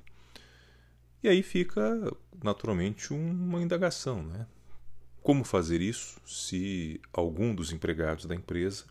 E 1.24 1.28
aí 1.28 1.42
fica 1.42 2.12
naturalmente 2.44 3.14
uma 3.14 3.62
indagação, 3.62 4.22
né? 4.22 4.46
Como 5.22 5.44
fazer 5.44 5.82
isso 5.82 6.20
se 6.26 7.02
algum 7.12 7.56
dos 7.56 7.72
empregados 7.72 8.26
da 8.26 8.36
empresa 8.36 8.86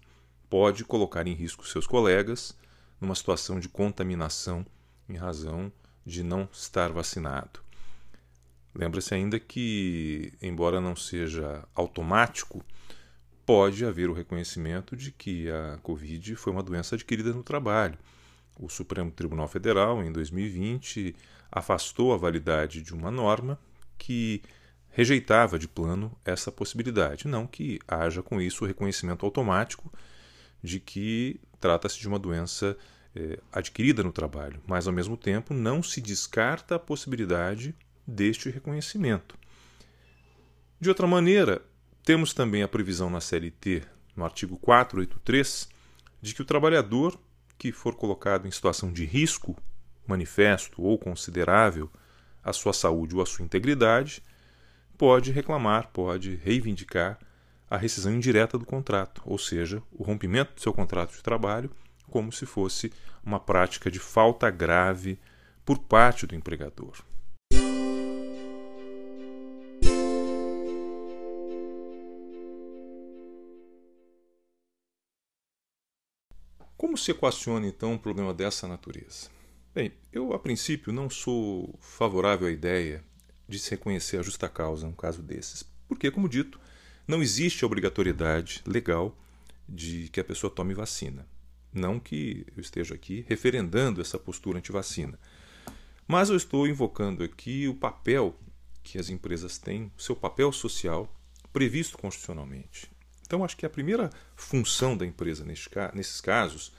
pode 0.50 0.84
colocar 0.84 1.26
em 1.26 1.34
risco 1.34 1.66
seus 1.66 1.86
colegas 1.86 2.56
numa 3.00 3.14
situação 3.14 3.60
de 3.60 3.68
contaminação 3.68 4.66
em 5.08 5.16
razão 5.16 5.72
de 6.04 6.24
não 6.24 6.48
estar 6.52 6.90
vacinado? 6.90 7.60
Lembra-se 8.74 9.14
ainda 9.14 9.38
que, 9.38 10.32
embora 10.42 10.80
não 10.80 10.96
seja 10.96 11.64
automático, 11.72 12.64
pode 13.46 13.84
haver 13.84 14.10
o 14.10 14.12
reconhecimento 14.12 14.96
de 14.96 15.12
que 15.12 15.48
a 15.48 15.78
Covid 15.82 16.34
foi 16.34 16.52
uma 16.52 16.62
doença 16.62 16.96
adquirida 16.96 17.32
no 17.32 17.44
trabalho. 17.44 17.96
O 18.56 18.68
Supremo 18.68 19.10
Tribunal 19.10 19.48
Federal, 19.48 20.02
em 20.02 20.12
2020, 20.12 21.14
afastou 21.50 22.12
a 22.12 22.16
validade 22.16 22.82
de 22.82 22.94
uma 22.94 23.10
norma 23.10 23.58
que 23.98 24.42
rejeitava 24.90 25.58
de 25.58 25.66
plano 25.66 26.16
essa 26.24 26.52
possibilidade. 26.52 27.26
Não 27.26 27.46
que 27.46 27.80
haja 27.86 28.22
com 28.22 28.40
isso 28.40 28.64
o 28.64 28.66
reconhecimento 28.66 29.26
automático 29.26 29.92
de 30.62 30.78
que 30.78 31.40
trata-se 31.60 31.98
de 31.98 32.06
uma 32.06 32.18
doença 32.18 32.76
eh, 33.14 33.38
adquirida 33.52 34.02
no 34.02 34.12
trabalho, 34.12 34.60
mas 34.66 34.86
ao 34.86 34.92
mesmo 34.92 35.16
tempo 35.16 35.52
não 35.52 35.82
se 35.82 36.00
descarta 36.00 36.76
a 36.76 36.78
possibilidade 36.78 37.74
deste 38.06 38.50
reconhecimento. 38.50 39.36
De 40.80 40.88
outra 40.88 41.06
maneira, 41.06 41.62
temos 42.04 42.34
também 42.34 42.62
a 42.62 42.68
previsão 42.68 43.08
na 43.08 43.20
CLT, 43.20 43.82
no 44.14 44.24
artigo 44.24 44.56
483, 44.58 45.68
de 46.20 46.34
que 46.34 46.42
o 46.42 46.44
trabalhador 46.44 47.18
que 47.58 47.72
for 47.72 47.94
colocado 47.94 48.46
em 48.46 48.50
situação 48.50 48.92
de 48.92 49.04
risco 49.04 49.56
manifesto 50.06 50.82
ou 50.82 50.98
considerável 50.98 51.90
à 52.42 52.52
sua 52.52 52.72
saúde 52.72 53.14
ou 53.14 53.22
à 53.22 53.26
sua 53.26 53.44
integridade, 53.44 54.22
pode 54.98 55.32
reclamar, 55.32 55.88
pode 55.92 56.36
reivindicar 56.36 57.18
a 57.70 57.76
rescisão 57.76 58.12
indireta 58.12 58.58
do 58.58 58.66
contrato, 58.66 59.22
ou 59.24 59.38
seja, 59.38 59.82
o 59.90 60.02
rompimento 60.02 60.54
do 60.54 60.60
seu 60.60 60.72
contrato 60.72 61.12
de 61.12 61.22
trabalho, 61.22 61.70
como 62.10 62.30
se 62.30 62.46
fosse 62.46 62.92
uma 63.24 63.40
prática 63.40 63.90
de 63.90 63.98
falta 63.98 64.50
grave 64.50 65.18
por 65.64 65.78
parte 65.78 66.26
do 66.26 66.34
empregador. 66.34 67.02
Como 76.94 77.02
se 77.02 77.10
equaciona 77.10 77.66
então 77.66 77.94
um 77.94 77.98
problema 77.98 78.32
dessa 78.32 78.68
natureza? 78.68 79.28
Bem, 79.74 79.90
eu 80.12 80.32
a 80.32 80.38
princípio 80.38 80.92
não 80.92 81.10
sou 81.10 81.76
favorável 81.80 82.46
à 82.46 82.52
ideia 82.52 83.02
de 83.48 83.58
se 83.58 83.72
reconhecer 83.72 84.16
a 84.16 84.22
justa 84.22 84.48
causa 84.48 84.86
num 84.86 84.92
caso 84.92 85.20
desses, 85.20 85.64
porque, 85.88 86.08
como 86.08 86.28
dito, 86.28 86.56
não 87.04 87.20
existe 87.20 87.64
obrigatoriedade 87.64 88.62
legal 88.64 89.18
de 89.68 90.08
que 90.10 90.20
a 90.20 90.24
pessoa 90.24 90.54
tome 90.54 90.72
vacina. 90.72 91.26
Não 91.72 91.98
que 91.98 92.46
eu 92.56 92.60
esteja 92.60 92.94
aqui 92.94 93.24
referendando 93.28 94.00
essa 94.00 94.16
postura 94.16 94.58
anti-vacina, 94.58 95.18
mas 96.06 96.30
eu 96.30 96.36
estou 96.36 96.64
invocando 96.64 97.24
aqui 97.24 97.66
o 97.66 97.74
papel 97.74 98.38
que 98.84 99.00
as 99.00 99.10
empresas 99.10 99.58
têm, 99.58 99.90
o 99.98 100.00
seu 100.00 100.14
papel 100.14 100.52
social 100.52 101.12
previsto 101.52 101.98
constitucionalmente. 101.98 102.88
Então, 103.26 103.44
acho 103.44 103.56
que 103.56 103.66
a 103.66 103.70
primeira 103.70 104.10
função 104.36 104.96
da 104.96 105.04
empresa 105.04 105.44
nesses 105.44 106.20
casos 106.20 106.72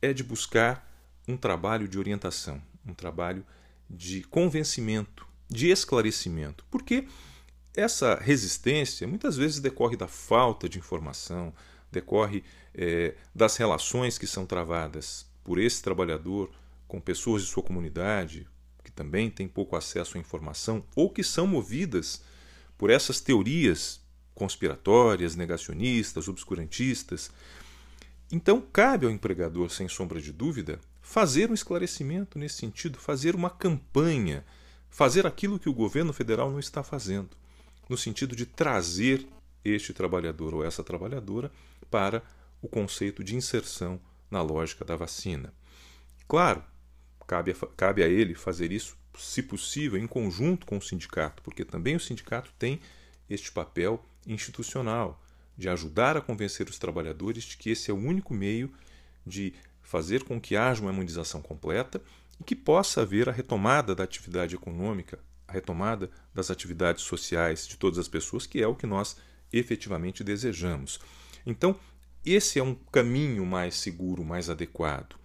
é 0.00 0.12
de 0.12 0.22
buscar 0.22 0.86
um 1.26 1.36
trabalho 1.36 1.86
de 1.88 1.98
orientação, 1.98 2.60
um 2.86 2.94
trabalho 2.94 3.44
de 3.88 4.22
convencimento, 4.24 5.26
de 5.48 5.68
esclarecimento. 5.68 6.64
Porque 6.70 7.06
essa 7.74 8.16
resistência 8.16 9.06
muitas 9.06 9.36
vezes 9.36 9.60
decorre 9.60 9.96
da 9.96 10.08
falta 10.08 10.68
de 10.68 10.78
informação, 10.78 11.52
decorre 11.90 12.44
é, 12.74 13.14
das 13.34 13.56
relações 13.56 14.18
que 14.18 14.26
são 14.26 14.46
travadas 14.46 15.26
por 15.44 15.58
esse 15.58 15.82
trabalhador 15.82 16.50
com 16.86 17.00
pessoas 17.00 17.42
de 17.42 17.48
sua 17.48 17.62
comunidade 17.62 18.46
que 18.82 18.90
também 18.90 19.30
têm 19.30 19.46
pouco 19.46 19.76
acesso 19.76 20.16
à 20.16 20.20
informação 20.20 20.82
ou 20.96 21.10
que 21.10 21.22
são 21.22 21.46
movidas 21.46 22.22
por 22.76 22.90
essas 22.90 23.20
teorias 23.20 24.00
conspiratórias, 24.34 25.36
negacionistas, 25.36 26.28
obscurantistas. 26.28 27.30
Então, 28.30 28.60
cabe 28.60 29.06
ao 29.06 29.12
empregador, 29.12 29.70
sem 29.70 29.88
sombra 29.88 30.20
de 30.20 30.32
dúvida, 30.32 30.78
fazer 31.00 31.50
um 31.50 31.54
esclarecimento 31.54 32.38
nesse 32.38 32.56
sentido, 32.56 32.98
fazer 32.98 33.34
uma 33.34 33.48
campanha, 33.48 34.44
fazer 34.90 35.26
aquilo 35.26 35.58
que 35.58 35.68
o 35.68 35.74
governo 35.74 36.12
federal 36.12 36.50
não 36.50 36.58
está 36.58 36.82
fazendo, 36.82 37.30
no 37.88 37.96
sentido 37.96 38.36
de 38.36 38.44
trazer 38.44 39.26
este 39.64 39.94
trabalhador 39.94 40.54
ou 40.54 40.64
essa 40.64 40.84
trabalhadora 40.84 41.50
para 41.90 42.22
o 42.60 42.68
conceito 42.68 43.24
de 43.24 43.34
inserção 43.34 43.98
na 44.30 44.42
lógica 44.42 44.84
da 44.84 44.94
vacina. 44.94 45.52
Claro, 46.26 46.62
cabe 47.26 47.52
a, 47.52 47.66
cabe 47.76 48.02
a 48.02 48.08
ele 48.08 48.34
fazer 48.34 48.70
isso, 48.72 48.94
se 49.16 49.42
possível, 49.42 49.98
em 49.98 50.06
conjunto 50.06 50.66
com 50.66 50.76
o 50.76 50.82
sindicato, 50.82 51.42
porque 51.42 51.64
também 51.64 51.96
o 51.96 52.00
sindicato 52.00 52.52
tem 52.58 52.80
este 53.28 53.50
papel 53.50 54.04
institucional 54.26 55.18
de 55.58 55.68
ajudar 55.68 56.16
a 56.16 56.20
convencer 56.20 56.70
os 56.70 56.78
trabalhadores 56.78 57.42
de 57.42 57.56
que 57.56 57.70
esse 57.70 57.90
é 57.90 57.94
o 57.94 57.98
único 57.98 58.32
meio 58.32 58.72
de 59.26 59.52
fazer 59.82 60.22
com 60.22 60.40
que 60.40 60.56
haja 60.56 60.80
uma 60.80 60.92
imunização 60.92 61.42
completa 61.42 62.00
e 62.40 62.44
que 62.44 62.54
possa 62.54 63.02
haver 63.02 63.28
a 63.28 63.32
retomada 63.32 63.92
da 63.92 64.04
atividade 64.04 64.54
econômica, 64.54 65.18
a 65.48 65.52
retomada 65.52 66.10
das 66.32 66.48
atividades 66.48 67.02
sociais 67.02 67.66
de 67.66 67.76
todas 67.76 67.98
as 67.98 68.06
pessoas, 68.06 68.46
que 68.46 68.62
é 68.62 68.68
o 68.68 68.76
que 68.76 68.86
nós 68.86 69.16
efetivamente 69.52 70.22
desejamos. 70.22 71.00
Então, 71.44 71.74
esse 72.24 72.60
é 72.60 72.62
um 72.62 72.74
caminho 72.74 73.44
mais 73.44 73.74
seguro, 73.74 74.24
mais 74.24 74.48
adequado. 74.48 75.16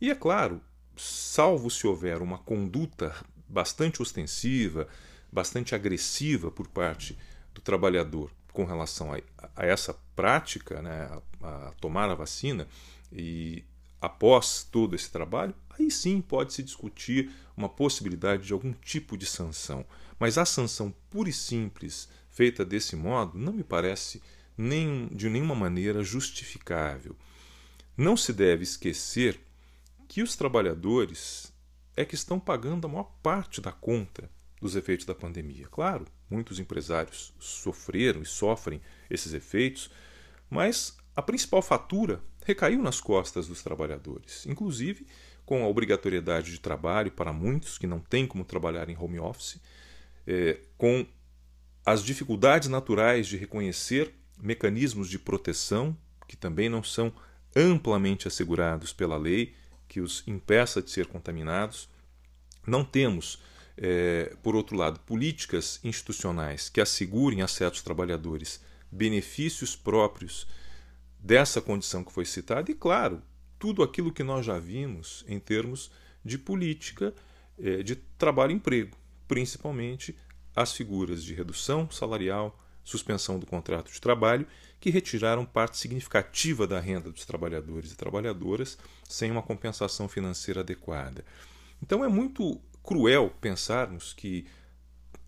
E 0.00 0.10
é 0.10 0.14
claro, 0.14 0.60
salvo 0.96 1.68
se 1.68 1.86
houver 1.86 2.22
uma 2.22 2.38
conduta 2.38 3.14
bastante 3.48 4.00
ostensiva, 4.00 4.86
bastante 5.32 5.74
agressiva 5.74 6.50
por 6.50 6.68
parte 6.68 7.18
do 7.52 7.60
trabalhador 7.60 8.30
com 8.52 8.64
relação 8.64 9.12
a, 9.12 9.20
a 9.56 9.66
essa 9.66 9.94
prática, 10.14 10.82
né, 10.82 11.08
a, 11.42 11.68
a 11.68 11.72
tomar 11.80 12.10
a 12.10 12.14
vacina, 12.14 12.66
e 13.12 13.64
após 14.00 14.64
todo 14.64 14.94
esse 14.94 15.10
trabalho, 15.10 15.54
aí 15.78 15.90
sim 15.90 16.20
pode-se 16.20 16.62
discutir 16.62 17.30
uma 17.56 17.68
possibilidade 17.68 18.46
de 18.46 18.52
algum 18.52 18.72
tipo 18.72 19.16
de 19.16 19.26
sanção. 19.26 19.84
Mas 20.18 20.38
a 20.38 20.44
sanção 20.44 20.94
pura 21.10 21.28
e 21.28 21.32
simples, 21.32 22.08
feita 22.30 22.64
desse 22.64 22.96
modo, 22.96 23.38
não 23.38 23.52
me 23.52 23.64
parece 23.64 24.22
nem, 24.56 25.08
de 25.08 25.28
nenhuma 25.28 25.54
maneira 25.54 26.02
justificável. 26.02 27.16
Não 27.96 28.16
se 28.16 28.32
deve 28.32 28.62
esquecer 28.62 29.40
que 30.08 30.22
os 30.22 30.36
trabalhadores 30.36 31.52
é 31.96 32.04
que 32.04 32.14
estão 32.14 32.40
pagando 32.40 32.86
a 32.86 32.90
maior 32.90 33.12
parte 33.22 33.60
da 33.60 33.72
conta 33.72 34.30
dos 34.60 34.76
efeitos 34.76 35.06
da 35.06 35.14
pandemia. 35.14 35.66
Claro, 35.70 36.06
muitos 36.30 36.58
empresários 36.58 37.34
sofreram 37.38 38.22
e 38.22 38.26
sofrem 38.26 38.80
esses 39.10 39.34
efeitos, 39.34 39.90
mas 40.48 40.96
a 41.14 41.20
principal 41.20 41.60
fatura 41.60 42.22
recaiu 42.44 42.82
nas 42.82 43.00
costas 43.00 43.46
dos 43.46 43.62
trabalhadores, 43.62 44.46
inclusive 44.46 45.06
com 45.44 45.64
a 45.64 45.68
obrigatoriedade 45.68 46.50
de 46.50 46.60
trabalho 46.60 47.10
para 47.10 47.32
muitos 47.32 47.76
que 47.76 47.86
não 47.86 47.98
têm 47.98 48.26
como 48.26 48.44
trabalhar 48.44 48.88
em 48.88 48.96
home 48.96 49.18
office, 49.18 49.60
é, 50.26 50.60
com 50.78 51.04
as 51.84 52.04
dificuldades 52.04 52.68
naturais 52.68 53.26
de 53.26 53.36
reconhecer 53.36 54.14
mecanismos 54.38 55.08
de 55.08 55.18
proteção 55.18 55.96
que 56.28 56.36
também 56.36 56.68
não 56.68 56.82
são 56.82 57.12
amplamente 57.56 58.28
assegurados 58.28 58.92
pela 58.92 59.16
lei, 59.16 59.54
que 59.88 60.00
os 60.00 60.22
impeça 60.28 60.80
de 60.80 60.88
ser 60.88 61.06
contaminados. 61.06 61.88
Não 62.64 62.84
temos, 62.84 63.42
é, 63.80 64.36
por 64.42 64.54
outro 64.54 64.76
lado, 64.76 65.00
políticas 65.00 65.80
institucionais 65.82 66.68
que 66.68 66.82
assegurem 66.82 67.40
a 67.40 67.48
certos 67.48 67.80
trabalhadores 67.80 68.60
benefícios 68.92 69.74
próprios 69.74 70.46
dessa 71.18 71.60
condição 71.60 72.04
que 72.04 72.12
foi 72.12 72.26
citada, 72.26 72.70
e, 72.70 72.74
claro, 72.74 73.22
tudo 73.58 73.82
aquilo 73.82 74.12
que 74.12 74.22
nós 74.22 74.44
já 74.44 74.58
vimos 74.58 75.24
em 75.26 75.38
termos 75.38 75.90
de 76.24 76.36
política 76.36 77.14
é, 77.58 77.82
de 77.82 77.96
trabalho 77.96 78.52
e 78.52 78.54
emprego, 78.56 78.96
principalmente 79.26 80.16
as 80.54 80.74
figuras 80.74 81.22
de 81.24 81.32
redução 81.34 81.90
salarial, 81.90 82.58
suspensão 82.84 83.38
do 83.38 83.46
contrato 83.46 83.90
de 83.90 84.00
trabalho, 84.00 84.46
que 84.78 84.90
retiraram 84.90 85.44
parte 85.44 85.78
significativa 85.78 86.66
da 86.66 86.80
renda 86.80 87.10
dos 87.10 87.24
trabalhadores 87.24 87.92
e 87.92 87.96
trabalhadoras 87.96 88.78
sem 89.08 89.30
uma 89.30 89.42
compensação 89.42 90.08
financeira 90.08 90.60
adequada. 90.60 91.24
Então 91.82 92.04
é 92.04 92.08
muito 92.08 92.60
cruel 92.82 93.32
pensarmos 93.40 94.12
que, 94.12 94.46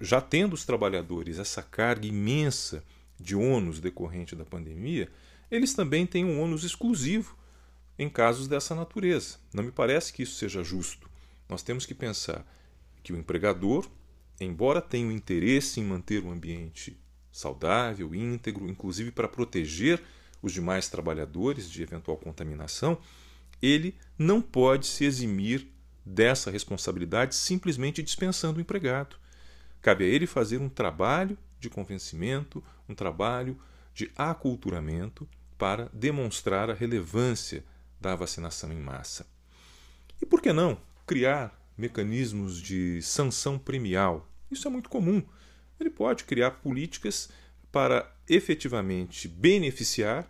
já 0.00 0.20
tendo 0.20 0.54
os 0.54 0.64
trabalhadores 0.64 1.38
essa 1.38 1.62
carga 1.62 2.06
imensa 2.06 2.84
de 3.18 3.36
ônus 3.36 3.80
decorrente 3.80 4.34
da 4.34 4.44
pandemia, 4.44 5.08
eles 5.50 5.74
também 5.74 6.06
têm 6.06 6.24
um 6.24 6.40
ônus 6.40 6.64
exclusivo 6.64 7.36
em 7.98 8.08
casos 8.08 8.48
dessa 8.48 8.74
natureza. 8.74 9.38
Não 9.52 9.62
me 9.62 9.70
parece 9.70 10.12
que 10.12 10.22
isso 10.22 10.34
seja 10.34 10.64
justo. 10.64 11.10
Nós 11.48 11.62
temos 11.62 11.86
que 11.86 11.94
pensar 11.94 12.44
que 13.02 13.12
o 13.12 13.16
empregador, 13.16 13.88
embora 14.40 14.80
tenha 14.80 15.06
um 15.06 15.12
interesse 15.12 15.80
em 15.80 15.84
manter 15.84 16.24
o 16.24 16.30
ambiente 16.30 16.98
saudável, 17.30 18.14
íntegro, 18.14 18.68
inclusive 18.68 19.10
para 19.10 19.28
proteger 19.28 20.02
os 20.40 20.52
demais 20.52 20.88
trabalhadores 20.88 21.70
de 21.70 21.82
eventual 21.82 22.16
contaminação, 22.16 22.98
ele 23.60 23.94
não 24.18 24.42
pode 24.42 24.86
se 24.86 25.04
eximir 25.04 25.68
dessa 26.04 26.50
responsabilidade 26.50 27.34
simplesmente 27.34 28.02
dispensando 28.02 28.58
o 28.58 28.60
empregado. 28.60 29.16
Cabe 29.80 30.04
a 30.04 30.08
ele 30.08 30.26
fazer 30.26 30.58
um 30.58 30.68
trabalho 30.68 31.36
de 31.58 31.68
convencimento, 31.70 32.62
um 32.88 32.94
trabalho 32.94 33.58
de 33.94 34.10
aculturamento 34.16 35.28
para 35.58 35.88
demonstrar 35.92 36.70
a 36.70 36.74
relevância 36.74 37.64
da 38.00 38.14
vacinação 38.16 38.72
em 38.72 38.80
massa. 38.80 39.26
E 40.20 40.26
por 40.26 40.40
que 40.40 40.52
não 40.52 40.78
criar 41.06 41.60
mecanismos 41.76 42.60
de 42.60 43.00
sanção 43.02 43.58
premial? 43.58 44.28
Isso 44.50 44.66
é 44.66 44.70
muito 44.70 44.88
comum 44.88 45.22
ele 45.82 45.90
pode 45.90 46.24
criar 46.24 46.52
políticas 46.52 47.28
para 47.70 48.10
efetivamente 48.28 49.28
beneficiar 49.28 50.28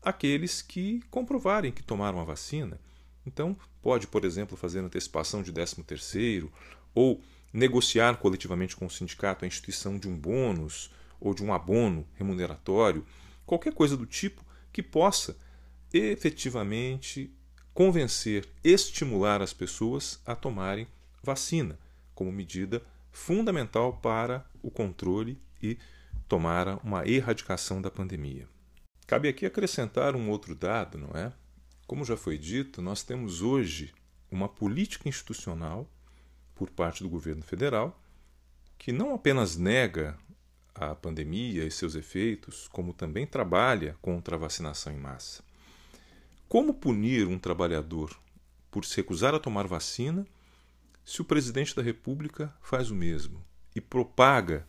aqueles 0.00 0.62
que 0.62 1.00
comprovarem 1.10 1.72
que 1.72 1.82
tomaram 1.82 2.20
a 2.20 2.24
vacina. 2.24 2.80
Então, 3.26 3.56
pode, 3.82 4.06
por 4.06 4.24
exemplo, 4.24 4.56
fazer 4.56 4.78
antecipação 4.78 5.42
de 5.42 5.52
13º 5.52 6.48
ou 6.94 7.20
negociar 7.52 8.16
coletivamente 8.16 8.76
com 8.76 8.86
o 8.86 8.90
sindicato 8.90 9.44
a 9.44 9.48
instituição 9.48 9.98
de 9.98 10.08
um 10.08 10.16
bônus 10.16 10.90
ou 11.20 11.34
de 11.34 11.44
um 11.44 11.52
abono 11.52 12.06
remuneratório, 12.14 13.04
qualquer 13.44 13.74
coisa 13.74 13.96
do 13.96 14.06
tipo 14.06 14.42
que 14.72 14.82
possa 14.82 15.36
efetivamente 15.92 17.30
convencer, 17.74 18.48
estimular 18.64 19.42
as 19.42 19.52
pessoas 19.52 20.20
a 20.24 20.34
tomarem 20.34 20.86
vacina 21.22 21.78
como 22.14 22.32
medida 22.32 22.82
fundamental 23.10 23.94
para 23.94 24.44
o 24.62 24.70
controle 24.70 25.38
e 25.62 25.78
tomara 26.28 26.78
uma 26.82 27.06
erradicação 27.06 27.80
da 27.82 27.90
pandemia. 27.90 28.48
Cabe 29.06 29.28
aqui 29.28 29.44
acrescentar 29.44 30.16
um 30.16 30.30
outro 30.30 30.54
dado, 30.54 30.96
não 30.96 31.10
é? 31.14 31.32
Como 31.86 32.04
já 32.04 32.16
foi 32.16 32.38
dito, 32.38 32.80
nós 32.80 33.02
temos 33.02 33.42
hoje 33.42 33.92
uma 34.30 34.48
política 34.48 35.08
institucional 35.08 35.88
por 36.54 36.70
parte 36.70 37.02
do 37.02 37.08
governo 37.08 37.42
federal 37.42 37.98
que 38.78 38.92
não 38.92 39.14
apenas 39.14 39.56
nega 39.56 40.18
a 40.74 40.94
pandemia 40.94 41.64
e 41.64 41.70
seus 41.70 41.94
efeitos, 41.94 42.66
como 42.68 42.92
também 42.92 43.26
trabalha 43.26 43.96
contra 44.00 44.36
a 44.36 44.38
vacinação 44.38 44.92
em 44.92 44.98
massa. 44.98 45.44
Como 46.48 46.74
punir 46.74 47.28
um 47.28 47.38
trabalhador 47.38 48.18
por 48.70 48.84
se 48.84 48.96
recusar 48.96 49.34
a 49.34 49.38
tomar 49.38 49.66
vacina 49.66 50.26
se 51.04 51.20
o 51.20 51.24
presidente 51.24 51.76
da 51.76 51.82
República 51.82 52.52
faz 52.60 52.90
o 52.90 52.94
mesmo 52.94 53.44
e 53.74 53.80
propaga 53.80 54.66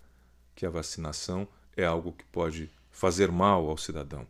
que 0.55 0.65
a 0.65 0.69
vacinação 0.69 1.47
é 1.75 1.83
algo 1.83 2.13
que 2.13 2.25
pode 2.25 2.69
fazer 2.91 3.31
mal 3.31 3.67
ao 3.69 3.77
cidadão. 3.77 4.27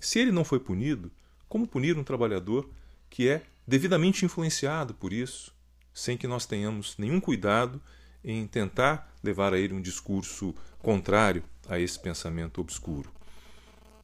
Se 0.00 0.18
ele 0.18 0.30
não 0.30 0.44
foi 0.44 0.60
punido, 0.60 1.10
como 1.48 1.66
punir 1.66 1.96
um 1.96 2.04
trabalhador 2.04 2.68
que 3.08 3.28
é 3.28 3.42
devidamente 3.66 4.24
influenciado 4.24 4.94
por 4.94 5.12
isso, 5.12 5.54
sem 5.92 6.16
que 6.16 6.26
nós 6.26 6.46
tenhamos 6.46 6.96
nenhum 6.98 7.20
cuidado 7.20 7.80
em 8.22 8.46
tentar 8.46 9.14
levar 9.22 9.54
a 9.54 9.58
ele 9.58 9.74
um 9.74 9.80
discurso 9.80 10.54
contrário 10.78 11.42
a 11.68 11.78
esse 11.78 11.98
pensamento 11.98 12.60
obscuro? 12.60 13.10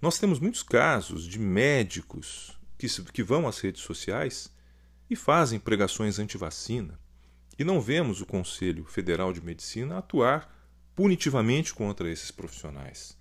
Nós 0.00 0.18
temos 0.18 0.40
muitos 0.40 0.62
casos 0.62 1.26
de 1.26 1.38
médicos 1.38 2.58
que, 2.76 2.88
que 3.12 3.22
vão 3.22 3.46
às 3.46 3.60
redes 3.60 3.82
sociais 3.82 4.50
e 5.08 5.14
fazem 5.14 5.60
pregações 5.60 6.18
anti-vacina, 6.18 6.98
e 7.58 7.64
não 7.64 7.80
vemos 7.80 8.20
o 8.20 8.26
Conselho 8.26 8.84
Federal 8.84 9.32
de 9.32 9.40
Medicina 9.40 9.98
atuar 9.98 10.52
punitivamente 10.94 11.74
contra 11.74 12.10
esses 12.10 12.30
profissionais. 12.30 13.16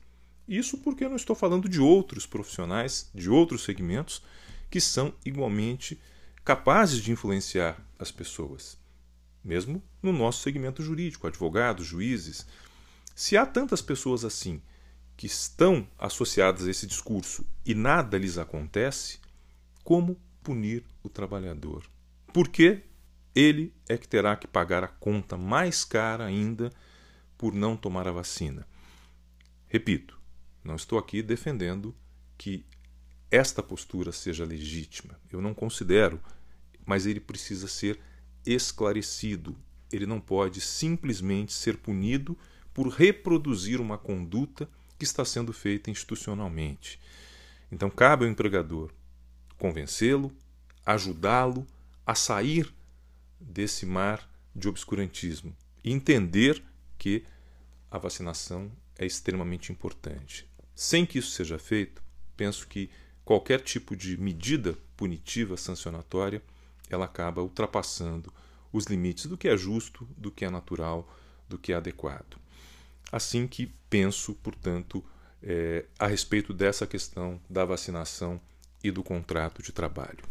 Isso 0.51 0.77
porque 0.79 1.05
eu 1.05 1.09
não 1.09 1.15
estou 1.15 1.33
falando 1.33 1.69
de 1.69 1.79
outros 1.79 2.25
profissionais, 2.25 3.09
de 3.15 3.29
outros 3.29 3.63
segmentos, 3.63 4.21
que 4.69 4.81
são 4.81 5.13
igualmente 5.25 5.97
capazes 6.43 7.01
de 7.01 7.09
influenciar 7.09 7.81
as 7.97 8.11
pessoas, 8.11 8.77
mesmo 9.41 9.81
no 10.03 10.11
nosso 10.11 10.41
segmento 10.41 10.83
jurídico, 10.83 11.25
advogados, 11.25 11.85
juízes. 11.85 12.45
Se 13.15 13.37
há 13.37 13.45
tantas 13.45 13.81
pessoas 13.81 14.25
assim 14.25 14.61
que 15.15 15.25
estão 15.25 15.87
associadas 15.97 16.67
a 16.67 16.69
esse 16.69 16.85
discurso 16.85 17.45
e 17.65 17.73
nada 17.73 18.17
lhes 18.17 18.37
acontece, 18.37 19.19
como 19.85 20.19
punir 20.43 20.83
o 21.01 21.07
trabalhador? 21.07 21.83
Por 22.33 22.49
que 22.49 22.83
ele 23.33 23.73
é 23.87 23.97
que 23.97 24.05
terá 24.05 24.35
que 24.35 24.47
pagar 24.47 24.83
a 24.83 24.89
conta 24.89 25.37
mais 25.37 25.85
cara 25.85 26.25
ainda 26.25 26.69
por 27.37 27.53
não 27.53 27.77
tomar 27.77 28.05
a 28.05 28.11
vacina. 28.11 28.67
Repito, 29.69 30.20
não 30.63 30.75
estou 30.75 30.99
aqui 30.99 31.21
defendendo 31.21 31.95
que 32.37 32.65
esta 33.29 33.63
postura 33.63 34.11
seja 34.11 34.45
legítima. 34.45 35.19
Eu 35.31 35.41
não 35.41 35.53
considero, 35.53 36.21
mas 36.85 37.05
ele 37.05 37.19
precisa 37.19 37.67
ser 37.67 37.99
esclarecido. 38.45 39.55
Ele 39.91 40.05
não 40.05 40.19
pode 40.19 40.59
simplesmente 40.59 41.53
ser 41.53 41.77
punido 41.77 42.37
por 42.73 42.87
reproduzir 42.89 43.79
uma 43.79 43.97
conduta 43.97 44.69
que 44.97 45.05
está 45.05 45.25
sendo 45.25 45.53
feita 45.53 45.89
institucionalmente. 45.89 46.99
Então, 47.71 47.89
cabe 47.89 48.25
ao 48.25 48.31
empregador 48.31 48.91
convencê-lo, 49.57 50.31
ajudá-lo 50.85 51.65
a 52.05 52.15
sair 52.15 52.73
desse 53.39 53.85
mar 53.85 54.29
de 54.55 54.67
obscurantismo 54.67 55.55
e 55.83 55.91
entender 55.91 56.61
que 56.97 57.23
a 57.89 57.97
vacinação 57.97 58.71
é 58.97 59.05
extremamente 59.05 59.71
importante. 59.71 60.47
Sem 60.81 61.05
que 61.05 61.19
isso 61.19 61.29
seja 61.29 61.59
feito, 61.59 62.01
penso 62.35 62.67
que 62.67 62.89
qualquer 63.23 63.61
tipo 63.61 63.95
de 63.95 64.17
medida 64.17 64.75
punitiva, 64.97 65.55
sancionatória, 65.55 66.41
ela 66.89 67.05
acaba 67.05 67.39
ultrapassando 67.39 68.33
os 68.73 68.85
limites 68.85 69.27
do 69.27 69.37
que 69.37 69.47
é 69.47 69.55
justo, 69.55 70.09
do 70.17 70.31
que 70.31 70.43
é 70.43 70.49
natural, 70.49 71.07
do 71.47 71.59
que 71.59 71.71
é 71.71 71.75
adequado. 71.75 72.35
Assim 73.11 73.45
que 73.45 73.71
penso, 73.91 74.33
portanto, 74.33 75.05
é, 75.43 75.85
a 75.99 76.07
respeito 76.07 76.51
dessa 76.51 76.87
questão 76.87 77.39
da 77.47 77.63
vacinação 77.63 78.41
e 78.83 78.89
do 78.89 79.03
contrato 79.03 79.61
de 79.61 79.71
trabalho. 79.71 80.25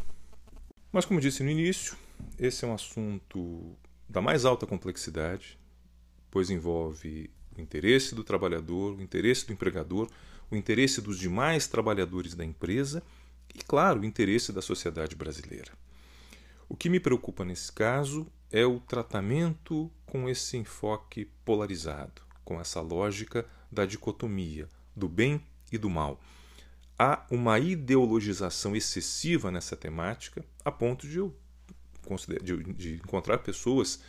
Mas, 0.91 1.05
como 1.05 1.21
disse 1.21 1.45
no 1.45 1.51
início, 1.51 1.97
esse 2.37 2.65
é 2.65 2.69
um 2.69 2.75
assunto 2.75 3.77
da 4.09 4.21
mais 4.21 4.45
alta 4.45 4.67
complexidade, 4.67 5.57
pois 6.29 6.51
envolve 6.51 7.31
o 7.57 7.61
interesse 7.61 8.17
do 8.17 8.25
trabalhador, 8.25 8.97
o 8.97 9.01
interesse 9.01 9.47
do 9.47 9.53
empregador, 9.53 10.11
o 10.51 10.57
interesse 10.57 11.01
dos 11.01 11.19
demais 11.19 11.67
trabalhadores 11.67 12.35
da 12.35 12.45
empresa 12.45 13.03
e, 13.55 13.59
claro, 13.59 14.01
o 14.01 14.05
interesse 14.05 14.53
da 14.53 14.63
sociedade 14.63 15.15
brasileira. 15.15 15.73
O 16.69 16.77
que 16.77 16.89
me 16.89 17.01
preocupa 17.01 17.45
nesse 17.45 17.73
caso 17.73 18.27
é 18.51 18.65
o 18.65 18.81
tratamento 18.81 19.91
com 20.07 20.29
esse 20.29 20.57
enfoque 20.57 21.27
polarizado, 21.45 22.23
com 22.45 22.61
essa 22.61 22.81
lógica 22.81 23.47
da 23.71 23.87
dicotomia 23.87 24.69
do 24.95 25.09
bem 25.09 25.45
e 25.73 25.79
do 25.79 25.89
mal. 25.89 26.21
Há 26.99 27.25
uma 27.31 27.59
ideologização 27.59 28.77
excessiva 28.77 29.51
nessa 29.51 29.77
temática, 29.77 30.45
a 30.65 30.71
ponto 30.71 31.09
de 31.09 31.19
eu 31.19 31.35
de, 32.43 32.95
encontrar 32.95 33.39
pessoas 33.39 34.01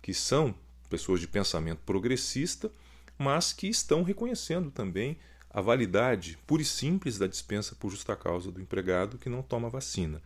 que 0.00 0.14
são 0.14 0.54
pessoas 0.88 1.20
de 1.20 1.28
pensamento 1.28 1.80
progressista, 1.84 2.70
mas 3.18 3.52
que 3.52 3.68
estão 3.68 4.02
reconhecendo 4.02 4.70
também 4.70 5.18
a 5.52 5.60
validade 5.60 6.38
pura 6.46 6.62
e 6.62 6.64
simples 6.64 7.18
da 7.18 7.26
dispensa 7.26 7.74
por 7.74 7.90
justa 7.90 8.16
causa 8.16 8.50
do 8.50 8.60
empregado 8.60 9.18
que 9.18 9.28
não 9.28 9.42
toma 9.42 9.68
vacina. 9.68 10.22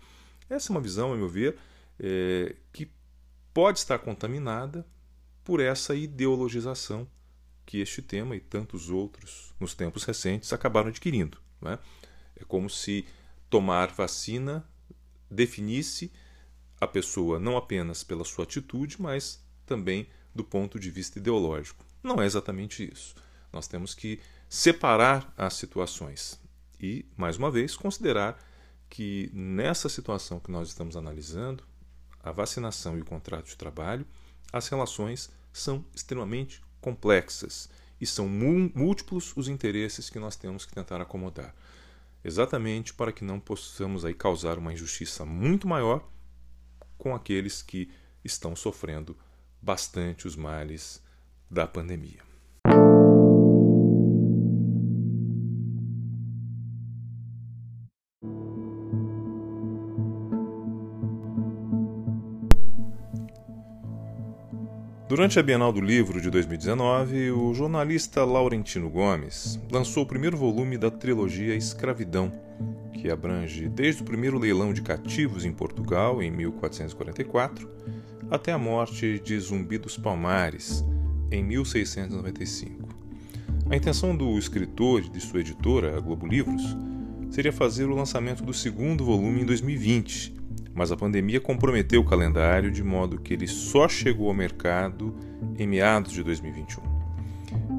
Essa 0.49 0.71
é 0.71 0.73
uma 0.73 0.81
visão, 0.81 1.13
a 1.13 1.17
meu 1.17 1.29
ver, 1.29 1.59
é, 1.99 2.55
que 2.73 2.91
pode 3.53 3.79
estar 3.79 3.99
contaminada 3.99 4.87
por 5.43 5.61
essa 5.61 5.95
ideologização 5.95 7.09
que 7.65 7.79
este 7.81 8.01
tema 8.01 8.37
e 8.37 8.41
tantos 8.41 8.91
outros 8.91 9.53
nos 9.59 9.75
tempos 9.75 10.05
recentes 10.05 10.53
acabaram 10.53 10.89
adquirindo. 10.89 11.39
Né? 11.61 11.79
É 12.37 12.45
como 12.45 12.71
se 12.71 13.05
tomar 13.51 13.89
vacina 13.89 14.65
definisse 15.29 16.13
a 16.81 16.87
pessoa 16.87 17.41
não 17.41 17.57
apenas 17.57 18.05
pela 18.05 18.25
sua 18.25 18.45
atitude, 18.45 19.01
mas 19.01 19.43
também 19.65 20.07
do 20.35 20.45
ponto 20.45 20.79
de 20.79 20.91
vista 20.91 21.19
ideológico. 21.19 21.85
Não 22.03 22.23
é 22.23 22.27
exatamente 22.27 22.89
isso. 22.93 23.15
Nós 23.53 23.67
temos 23.67 23.95
que 23.95 24.21
separar 24.57 25.31
as 25.37 25.53
situações 25.53 26.41
e, 26.81 27.05
mais 27.15 27.37
uma 27.37 27.51
vez, 27.51 27.77
considerar 27.77 28.43
que 28.89 29.31
nessa 29.35 29.87
situação 29.87 30.41
que 30.41 30.51
nós 30.51 30.69
estamos 30.69 30.97
analisando, 30.97 31.63
a 32.23 32.33
vacinação 32.33 32.97
e 32.97 33.03
o 33.03 33.05
contrato 33.05 33.49
de 33.49 33.57
trabalho, 33.57 34.07
as 34.51 34.67
relações 34.69 35.31
são 35.53 35.85
extremamente 35.95 36.63
complexas 36.81 37.69
e 38.01 38.07
são 38.07 38.27
múltiplos 38.27 39.37
os 39.37 39.47
interesses 39.47 40.09
que 40.09 40.19
nós 40.19 40.37
temos 40.37 40.65
que 40.65 40.73
tentar 40.73 41.03
acomodar, 41.03 41.55
exatamente 42.25 42.95
para 42.95 43.13
que 43.13 43.25
não 43.25 43.39
possamos 43.39 44.07
aí 44.07 44.15
causar 44.15 44.57
uma 44.57 44.73
injustiça 44.73 45.27
muito 45.27 45.69
maior 45.69 46.03
com 46.97 47.15
aqueles 47.15 47.61
que 47.61 47.91
estão 48.25 48.57
sofrendo 48.57 49.15
bastante 49.61 50.27
os 50.27 50.35
males 50.35 51.03
da 51.51 51.67
pandemia. 51.67 52.36
Durante 65.17 65.39
a 65.39 65.43
Bienal 65.43 65.73
do 65.73 65.81
Livro 65.81 66.21
de 66.21 66.29
2019, 66.29 67.31
o 67.31 67.55
jornalista 67.55 68.23
Laurentino 68.23 68.91
Gomes 68.91 69.59
lançou 69.73 70.03
o 70.03 70.07
primeiro 70.07 70.37
volume 70.37 70.77
da 70.77 70.91
trilogia 70.91 71.57
Escravidão, 71.57 72.31
que 72.93 73.09
abrange 73.09 73.67
desde 73.67 74.03
o 74.03 74.05
primeiro 74.05 74.39
leilão 74.39 74.75
de 74.75 74.83
cativos 74.83 75.47
em 75.47 75.53
Portugal, 75.53 76.23
em 76.23 76.31
1444, 76.31 77.67
até 78.31 78.53
a 78.53 78.59
morte 78.59 79.19
de 79.19 79.41
Zumbi 79.41 79.79
dos 79.79 79.97
Palmares, 79.97 80.85
em 81.33 81.43
1695. 81.43 82.87
A 83.71 83.75
intenção 83.75 84.15
do 84.15 84.39
escritor 84.39 85.01
e 85.01 85.09
de 85.09 85.21
sua 85.23 85.41
editora, 85.41 85.97
a 85.97 86.01
Globo 86.01 86.27
Livros, 86.27 86.77
seria 87.31 87.55
fazer 87.55 87.87
o 87.87 87.97
lançamento 87.97 88.45
do 88.45 88.53
segundo 88.53 89.03
volume 89.03 89.41
em 89.41 89.47
2020, 89.47 90.36
mas 90.77 90.93
a 90.93 90.97
pandemia 90.97 91.41
comprometeu 91.41 92.03
o 92.03 92.05
calendário 92.05 92.71
de 92.71 92.85
modo 92.85 93.19
que 93.19 93.33
ele 93.33 93.49
só 93.49 93.89
chegou 93.89 94.29
ao 94.29 94.35
mercado 94.35 95.17
em 95.59 95.67
meados 95.67 96.13
de 96.13 96.23
2021. 96.23 96.83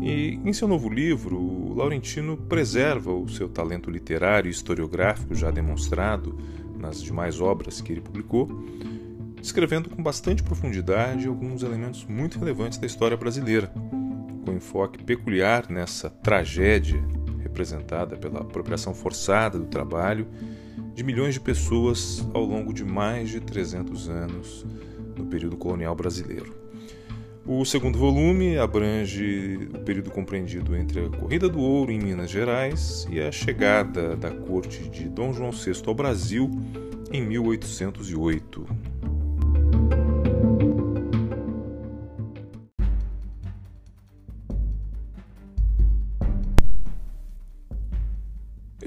E 0.01 0.39
em 0.43 0.51
seu 0.51 0.67
novo 0.67 0.89
livro, 0.89 1.37
o 1.37 1.75
Laurentino 1.75 2.35
preserva 2.35 3.11
o 3.13 3.29
seu 3.29 3.47
talento 3.47 3.91
literário 3.91 4.49
e 4.49 4.51
historiográfico 4.51 5.35
já 5.35 5.51
demonstrado 5.51 6.39
nas 6.75 7.01
demais 7.01 7.39
obras 7.39 7.79
que 7.81 7.91
ele 7.91 8.01
publicou, 8.01 8.49
descrevendo 9.39 9.89
com 9.89 10.01
bastante 10.01 10.41
profundidade 10.41 11.27
alguns 11.27 11.61
elementos 11.61 12.03
muito 12.03 12.39
relevantes 12.39 12.79
da 12.79 12.87
história 12.87 13.15
brasileira, 13.15 13.71
com 14.43 14.53
enfoque 14.53 15.03
peculiar 15.03 15.69
nessa 15.69 16.09
tragédia 16.09 17.03
representada 17.43 18.17
pela 18.17 18.41
apropriação 18.41 18.93
forçada 18.93 19.59
do 19.59 19.65
trabalho 19.65 20.27
de 20.97 21.03
milhões 21.03 21.35
de 21.35 21.39
pessoas 21.39 22.27
ao 22.33 22.43
longo 22.43 22.73
de 22.73 22.83
mais 22.83 23.29
de 23.29 23.39
300 23.39 24.09
anos 24.09 24.65
no 25.15 25.27
período 25.27 25.55
colonial 25.55 25.95
brasileiro. 25.95 26.55
O 27.45 27.63
segundo 27.63 27.99
volume 27.99 28.57
abrange 28.57 29.69
o 29.75 29.79
período 29.81 30.09
compreendido 30.09 30.75
entre 30.75 31.05
a 31.05 31.09
Corrida 31.09 31.47
do 31.47 31.59
Ouro 31.59 31.91
em 31.91 31.99
Minas 31.99 32.31
Gerais 32.31 33.07
e 33.11 33.21
a 33.21 33.31
chegada 33.31 34.15
da 34.15 34.31
corte 34.31 34.89
de 34.89 35.07
Dom 35.07 35.31
João 35.31 35.51
VI 35.51 35.83
ao 35.85 35.93
Brasil 35.93 36.49
em 37.13 37.21
1808. 37.21 38.65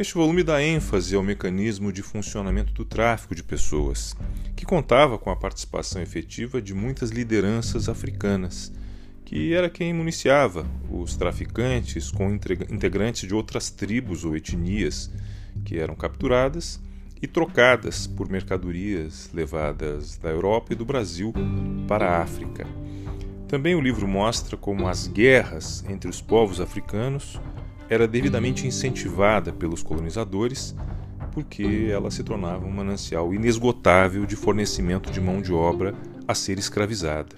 Este 0.01 0.15
volume 0.15 0.43
dá 0.43 0.63
ênfase 0.63 1.15
ao 1.15 1.23
mecanismo 1.23 1.93
de 1.93 2.03
funcionamento 2.03 2.73
do 2.73 2.87
tráfico 2.87 3.35
de 3.35 3.43
pessoas, 3.43 4.17
que 4.57 4.65
contava 4.65 5.19
com 5.19 5.29
a 5.29 5.37
participação 5.37 6.01
efetiva 6.01 6.63
de 6.63 6.73
muitas 6.73 7.11
lideranças 7.11 7.87
africanas, 7.87 8.73
que 9.27 9.53
era 9.53 9.69
quem 9.69 9.93
municiava 9.93 10.67
os 10.91 11.17
traficantes 11.19 12.11
com 12.11 12.33
integrantes 12.33 13.29
de 13.29 13.35
outras 13.35 13.69
tribos 13.69 14.25
ou 14.25 14.35
etnias 14.35 15.11
que 15.67 15.79
eram 15.79 15.95
capturadas 15.95 16.81
e 17.21 17.27
trocadas 17.27 18.07
por 18.07 18.27
mercadorias 18.27 19.29
levadas 19.35 20.17
da 20.17 20.31
Europa 20.31 20.73
e 20.73 20.77
do 20.77 20.87
Brasil 20.87 21.31
para 21.87 22.09
a 22.09 22.23
África. 22.23 22.67
Também 23.47 23.75
o 23.75 23.83
livro 23.83 24.09
mostra 24.09 24.57
como 24.57 24.89
as 24.89 25.07
guerras 25.07 25.85
entre 25.91 26.09
os 26.09 26.23
povos 26.23 26.59
africanos 26.59 27.39
era 27.90 28.07
devidamente 28.07 28.68
incentivada 28.68 29.53
pelos 29.53 29.83
colonizadores, 29.83 30.76
porque 31.33 31.88
ela 31.92 32.09
se 32.09 32.22
tornava 32.22 32.64
um 32.64 32.70
manancial 32.70 33.35
inesgotável 33.35 34.24
de 34.24 34.37
fornecimento 34.37 35.11
de 35.11 35.20
mão 35.20 35.42
de 35.42 35.53
obra 35.53 35.92
a 36.26 36.33
ser 36.33 36.57
escravizada. 36.57 37.35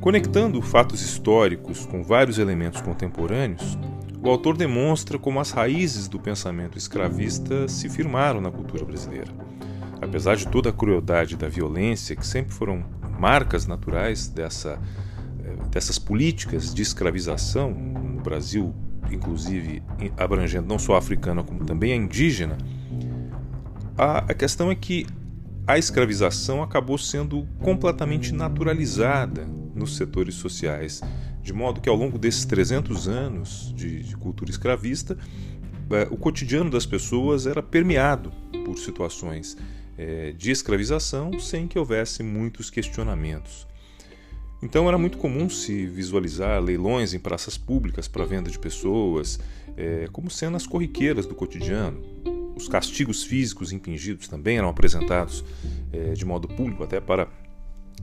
Conectando 0.00 0.62
fatos 0.62 1.02
históricos 1.02 1.84
com 1.84 2.04
vários 2.04 2.38
elementos 2.38 2.80
contemporâneos, 2.80 3.76
o 4.22 4.30
autor 4.30 4.56
demonstra 4.56 5.18
como 5.18 5.40
as 5.40 5.50
raízes 5.50 6.06
do 6.06 6.20
pensamento 6.20 6.78
escravista 6.78 7.66
se 7.66 7.88
firmaram 7.88 8.40
na 8.40 8.52
cultura 8.52 8.84
brasileira. 8.84 9.32
Apesar 10.00 10.36
de 10.36 10.46
toda 10.46 10.70
a 10.70 10.72
crueldade 10.72 11.36
da 11.36 11.48
violência, 11.48 12.14
que 12.14 12.26
sempre 12.26 12.52
foram 12.52 12.84
marcas 13.18 13.66
naturais 13.66 14.28
dessa, 14.28 14.78
eh, 15.44 15.56
dessas 15.68 15.98
políticas 15.98 16.72
de 16.72 16.82
escravização 16.82 17.72
no 17.72 18.20
Brasil 18.20 18.72
inclusive 19.10 19.82
abrangendo 20.16 20.66
não 20.66 20.78
só 20.78 20.94
a 20.94 20.98
africana 20.98 21.42
como 21.42 21.64
também 21.64 21.92
a 21.92 21.96
indígena, 21.96 22.56
a, 23.96 24.32
questão 24.32 24.70
é 24.70 24.74
que 24.74 25.06
a 25.66 25.76
escravização 25.76 26.62
acabou 26.62 26.96
sendo 26.96 27.46
completamente 27.60 28.32
naturalizada 28.32 29.44
nos 29.74 29.96
setores 29.96 30.36
sociais, 30.36 31.00
de 31.42 31.52
modo 31.52 31.80
que 31.80 31.88
ao 31.88 31.96
longo 31.96 32.16
desses 32.16 32.44
300 32.44 33.08
anos 33.08 33.72
de, 33.76 34.02
de 34.02 34.16
cultura 34.16 34.50
escravista, 34.50 35.18
é, 35.90 36.06
o 36.10 36.16
cotidiano 36.16 36.70
das 36.70 36.86
pessoas 36.86 37.46
era 37.46 37.62
permeado 37.62 38.30
por 38.64 38.78
situações 38.78 39.56
é, 39.96 40.32
de 40.32 40.50
escravização 40.50 41.38
sem 41.40 41.66
que 41.66 41.78
houvesse 41.78 42.22
muitos 42.22 42.70
questionamentos. 42.70 43.66
Então 44.62 44.88
era 44.88 44.98
muito 44.98 45.18
comum 45.18 45.48
se 45.48 45.86
visualizar 45.86 46.60
leilões 46.60 47.14
em 47.14 47.18
praças 47.18 47.56
públicas 47.56 48.08
para 48.08 48.24
venda 48.24 48.50
de 48.50 48.58
pessoas, 48.58 49.38
é, 49.76 50.08
como 50.12 50.30
cenas 50.30 50.66
corriqueiras 50.66 51.26
do 51.26 51.34
cotidiano. 51.34 52.02
os 52.56 52.66
castigos 52.66 53.22
físicos 53.22 53.72
impingidos 53.72 54.26
também 54.26 54.58
eram 54.58 54.68
apresentados 54.68 55.44
é, 55.92 56.12
de 56.12 56.24
modo 56.24 56.48
público, 56.48 56.82
até 56.82 57.00
para 57.00 57.28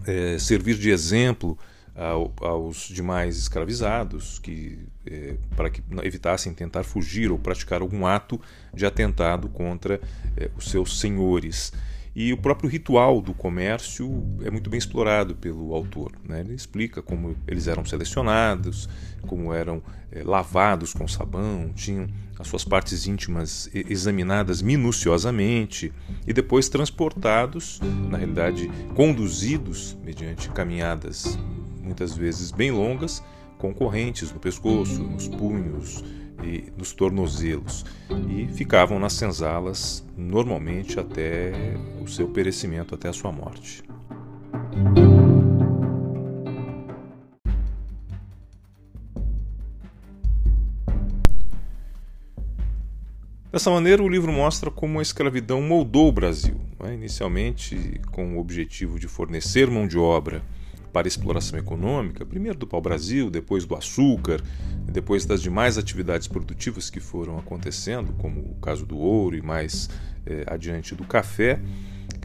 é, 0.08 0.40
servir 0.40 0.78
de 0.78 0.90
exemplo 0.90 1.58
ao, 1.96 2.34
aos 2.42 2.90
demais 2.90 3.38
escravizados, 3.38 4.38
que, 4.40 4.80
é, 5.06 5.36
para 5.56 5.70
que 5.70 5.82
evitassem 6.04 6.54
tentar 6.54 6.84
fugir 6.84 7.32
ou 7.32 7.40
praticar 7.40 7.82
algum 7.82 8.06
ato 8.06 8.40
de 8.74 8.86
atentado 8.86 9.48
contra 9.50 10.00
é, 10.36 10.50
os 10.58 10.70
seus 10.70 11.00
senhores. 11.00 11.72
E 12.16 12.32
o 12.32 12.38
próprio 12.38 12.70
ritual 12.70 13.22
do 13.22 13.34
comércio 13.34 14.24
é 14.42 14.50
muito 14.50 14.70
bem 14.70 14.78
explorado 14.78 15.36
pelo 15.36 15.74
autor. 15.74 16.14
Né? 16.24 16.40
Ele 16.40 16.54
explica 16.54 17.02
como 17.02 17.36
eles 17.46 17.68
eram 17.68 17.84
selecionados, 17.84 18.88
como 19.28 19.54
eram 19.54 19.84
é, 20.12 20.24
lavados 20.24 20.94
com 20.94 21.08
sabão, 21.08 21.72
tinham 21.76 22.08
as 22.40 22.48
suas 22.48 22.64
partes 22.64 23.06
íntimas 23.06 23.70
examinadas 23.74 24.62
minuciosamente 24.62 25.92
e 26.26 26.32
depois 26.32 26.70
transportados, 26.70 27.82
na 28.10 28.18
realidade 28.18 28.70
conduzidos 28.94 29.98
mediante 30.04 30.50
caminhadas 30.50 31.38
muitas 31.86 32.18
vezes 32.18 32.52
bem 32.52 32.72
longas, 32.72 33.24
com 33.58 33.74
correntes 33.74 34.32
no 34.32 34.40
pescoço, 34.40 35.02
nos 35.02 35.28
punhos, 35.28 36.04
e 36.46 36.72
nos 36.78 36.94
tornozelos 36.94 37.84
e 38.30 38.48
ficavam 38.48 39.00
nas 39.00 39.14
senzalas 39.14 40.06
normalmente 40.16 41.00
até 41.00 41.52
o 42.02 42.08
seu 42.08 42.28
perecimento, 42.28 42.94
até 42.94 43.10
a 43.10 43.14
sua 43.14 43.32
morte. 43.32 43.84
Dessa 53.56 53.72
maneira, 53.72 54.04
o 54.04 54.10
livro 54.10 54.34
mostra 54.34 54.70
como 54.70 55.00
a 55.00 55.02
escravidão 55.02 55.62
moldou 55.62 56.10
o 56.10 56.12
Brasil, 56.12 56.60
né? 56.78 56.94
inicialmente 56.94 58.02
com 58.12 58.36
o 58.36 58.40
objetivo 58.40 59.00
de 59.00 59.08
fornecer 59.08 59.72
mão 59.72 59.88
de 59.88 59.98
obra 59.98 60.44
para 60.92 61.08
exploração 61.08 61.58
econômica, 61.58 62.26
primeiro 62.26 62.58
do 62.58 62.68
pau-brasil, 62.68 63.30
depois 63.30 63.66
do 63.66 63.74
açúcar, 63.74 64.42
depois 64.96 65.26
das 65.26 65.42
demais 65.42 65.78
atividades 65.78 66.26
produtivas 66.26 66.90
que 66.90 67.02
foram 67.02 67.38
acontecendo, 67.38 68.14
como 68.14 68.40
o 68.40 68.56
caso 68.62 68.86
do 68.86 68.98
ouro 68.98 69.36
e 69.36 69.42
mais 69.42 69.90
eh, 70.26 70.46
adiante 70.48 70.96
do 70.96 71.04
café. 71.04 71.60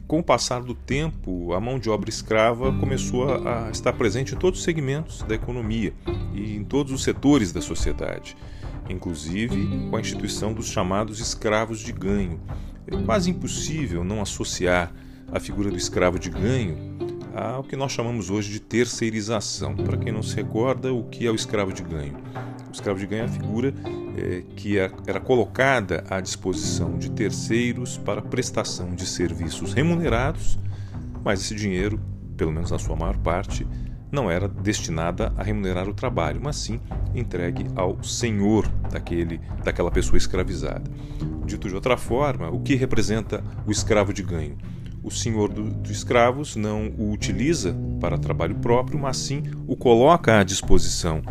Com 0.06 0.20
o 0.20 0.22
passar 0.22 0.62
do 0.62 0.72
tempo, 0.72 1.52
a 1.52 1.61
mão 1.61 1.80
de 1.80 1.90
obra 1.90 2.09
escrava 2.09 2.72
começou 2.78 3.28
a, 3.28 3.66
a 3.66 3.70
estar 3.72 3.92
presente 3.94 4.37
em 4.37 4.38
todos 4.38 4.61
os 4.61 4.64
segmentos 4.64 5.22
da 5.22 5.35
economia 5.35 5.92
e 6.33 6.54
em 6.54 6.62
todos 6.62 6.92
os 6.92 7.02
setores 7.02 7.50
da 7.50 7.61
sociedade, 7.61 8.37
inclusive 8.88 9.88
com 9.90 9.96
a 9.96 10.00
instituição 10.00 10.52
dos 10.52 10.68
chamados 10.68 11.18
escravos 11.18 11.80
de 11.80 11.90
ganho. 11.92 12.40
É 12.87 12.96
quase 13.02 13.30
impossível 13.30 14.04
não 14.04 14.22
associar 14.22 14.92
a 15.33 15.40
figura 15.40 15.70
do 15.70 15.76
escravo 15.76 16.20
de 16.20 16.30
ganho 16.30 16.78
ao 17.35 17.64
que 17.64 17.76
nós 17.76 17.92
chamamos 17.92 18.30
hoje 18.30 18.50
de 18.50 18.61
terceirização. 18.61 19.74
Para 19.74 19.96
quem 19.96 20.12
não 20.12 20.22
se 20.22 20.37
recorda, 20.37 20.92
o 20.92 21.04
que 21.04 21.26
é 21.26 21.30
o 21.30 21.35
escravo 21.35 21.72
de 21.72 21.83
ganho? 21.83 22.16
O 22.70 22.72
escravo 22.72 23.00
de 23.00 23.06
ganho 23.06 23.22
é 23.22 23.24
a 23.24 23.28
figura 23.28 23.74
é, 24.16 24.42
que 24.54 24.78
é, 24.78 24.90
era 25.04 25.18
colocada 25.18 26.04
à 26.09 26.20
disposição 26.20 26.96
de 26.96 27.11
terceiros 27.11 27.98
para 27.98 28.22
prestação 28.22 28.94
de 28.94 29.06
serviços 29.06 29.74
remunerados, 29.74 30.56
mas 31.24 31.40
esse 31.40 31.54
dinheiro, 31.54 32.00
pelo 32.37 32.52
menos 32.52 32.70
na 32.70 32.78
sua 32.78 32.94
maior 32.94 33.16
parte, 33.18 33.66
não 34.11 34.30
era 34.30 34.48
destinada 34.48 35.33
a 35.37 35.42
remunerar 35.42 35.88
o 35.88 35.94
trabalho, 35.94 36.40
mas 36.40 36.56
sim 36.56 36.80
entregue 37.12 37.66
ao 37.74 38.02
senhor 38.04 38.68
daquele, 38.88 39.40
daquela 39.64 39.90
pessoa 39.90 40.16
escravizada. 40.16 40.88
Dito 41.44 41.68
de 41.68 41.74
outra 41.74 41.96
forma, 41.96 42.50
o 42.50 42.61
que 42.61 42.76
representa 42.76 43.42
o 43.66 43.72
escravo 43.72 44.12
de 44.12 44.22
ganho? 44.22 44.56
o 45.02 45.11
senhor 45.11 45.50
dos 45.50 45.72
do 45.72 45.92
escravos 45.92 46.56
não 46.56 46.88
o 46.98 47.11
utiliza 47.11 47.74
para 48.00 48.18
trabalho 48.18 48.54
próprio, 48.56 48.98
mas 48.98 49.16
sim 49.16 49.42
o 49.66 49.74
coloca 49.74 50.38
à 50.38 50.44
disposição 50.44 51.22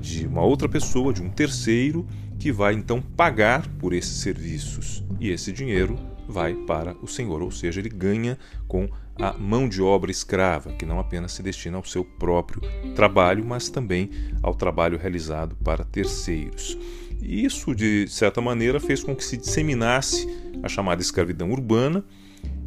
de 0.00 0.26
uma 0.26 0.42
outra 0.42 0.68
pessoa, 0.68 1.12
de 1.12 1.22
um 1.22 1.30
terceiro, 1.30 2.06
que 2.38 2.52
vai 2.52 2.74
então 2.74 3.00
pagar 3.00 3.66
por 3.78 3.92
esses 3.92 4.18
serviços. 4.18 5.04
E 5.18 5.30
esse 5.30 5.52
dinheiro 5.52 5.98
vai 6.28 6.54
para 6.54 6.94
o 7.02 7.06
senhor, 7.06 7.42
ou 7.42 7.50
seja, 7.50 7.80
ele 7.80 7.88
ganha 7.88 8.38
com 8.66 8.88
a 9.18 9.32
mão 9.32 9.68
de 9.68 9.80
obra 9.80 10.10
escrava, 10.10 10.72
que 10.72 10.84
não 10.84 10.98
apenas 10.98 11.32
se 11.32 11.42
destina 11.42 11.76
ao 11.76 11.84
seu 11.84 12.04
próprio 12.04 12.60
trabalho, 12.94 13.44
mas 13.44 13.68
também 13.68 14.10
ao 14.42 14.54
trabalho 14.54 14.98
realizado 14.98 15.56
para 15.56 15.84
terceiros. 15.84 16.76
Isso, 17.22 17.74
de 17.74 18.06
certa 18.08 18.40
maneira, 18.40 18.78
fez 18.78 19.02
com 19.02 19.16
que 19.16 19.24
se 19.24 19.36
disseminasse 19.36 20.28
a 20.62 20.68
chamada 20.68 21.00
escravidão 21.00 21.50
urbana, 21.50 22.04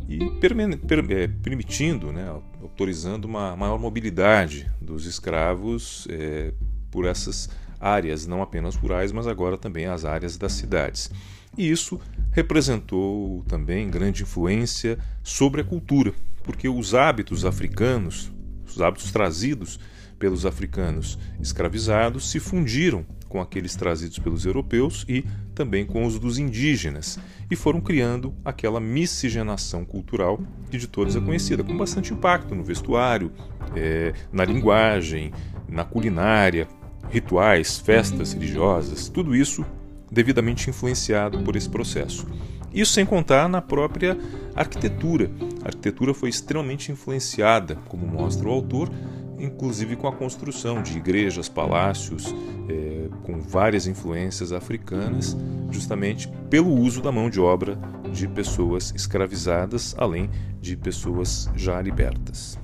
e 0.07 0.23
é, 0.23 1.27
permitindo, 1.27 2.11
né, 2.11 2.27
autorizando 2.61 3.25
uma 3.25 3.55
maior 3.55 3.77
mobilidade 3.77 4.71
dos 4.81 5.05
escravos 5.05 6.07
é, 6.09 6.51
por 6.91 7.05
essas 7.05 7.49
áreas, 7.79 8.27
não 8.27 8.41
apenas 8.41 8.75
rurais, 8.75 9.11
mas 9.11 9.27
agora 9.27 9.57
também 9.57 9.85
as 9.85 10.05
áreas 10.05 10.37
das 10.37 10.53
cidades. 10.53 11.09
E 11.57 11.69
isso 11.69 11.99
representou 12.31 13.43
também 13.47 13.89
grande 13.89 14.23
influência 14.23 14.97
sobre 15.23 15.61
a 15.61 15.63
cultura, 15.63 16.13
porque 16.43 16.67
os 16.67 16.93
hábitos 16.93 17.45
africanos, 17.45 18.31
os 18.67 18.81
hábitos 18.81 19.11
trazidos 19.11 19.79
pelos 20.17 20.45
africanos 20.45 21.17
escravizados, 21.39 22.29
se 22.29 22.39
fundiram 22.39 23.05
com 23.29 23.39
aqueles 23.39 23.75
trazidos 23.75 24.19
pelos 24.19 24.45
europeus 24.45 25.05
e 25.07 25.23
também 25.53 25.85
com 25.85 26.05
os 26.05 26.19
dos 26.19 26.39
indígenas, 26.39 27.19
e 27.49 27.55
foram 27.55 27.79
criando 27.79 28.33
aquela 28.43 28.79
miscigenação 28.79 29.85
cultural 29.85 30.39
que 30.69 30.77
de 30.77 30.87
todos 30.87 31.15
é 31.15 31.21
conhecida, 31.21 31.63
com 31.63 31.77
bastante 31.77 32.11
impacto 32.11 32.55
no 32.55 32.63
vestuário, 32.63 33.31
é, 33.75 34.13
na 34.31 34.43
linguagem, 34.43 35.31
na 35.67 35.85
culinária, 35.85 36.67
rituais, 37.09 37.77
festas 37.79 38.33
religiosas, 38.33 39.09
tudo 39.09 39.35
isso 39.35 39.65
devidamente 40.11 40.69
influenciado 40.69 41.39
por 41.39 41.55
esse 41.55 41.69
processo. 41.69 42.25
Isso 42.73 42.93
sem 42.93 43.05
contar 43.05 43.47
na 43.47 43.61
própria 43.61 44.17
arquitetura. 44.55 45.31
A 45.63 45.67
arquitetura 45.67 46.13
foi 46.13 46.29
extremamente 46.29 46.91
influenciada, 46.91 47.75
como 47.87 48.05
mostra 48.05 48.47
o 48.47 48.51
autor, 48.51 48.91
inclusive 49.39 49.95
com 49.95 50.07
a 50.07 50.11
construção 50.11 50.83
de 50.83 50.97
igrejas, 50.97 51.49
palácios, 51.49 52.33
é, 52.67 53.09
com 53.23 53.39
várias 53.39 53.87
influências 53.87 54.51
africanas, 54.51 55.35
justamente 55.71 56.27
pelo 56.49 56.73
uso 56.73 57.01
da 57.01 57.11
mão 57.11 57.29
de 57.29 57.39
obra 57.39 57.77
de 58.11 58.27
pessoas 58.27 58.93
escravizadas, 58.95 59.95
além 59.97 60.29
de 60.59 60.75
pessoas 60.75 61.49
já 61.55 61.81
libertas. 61.81 62.59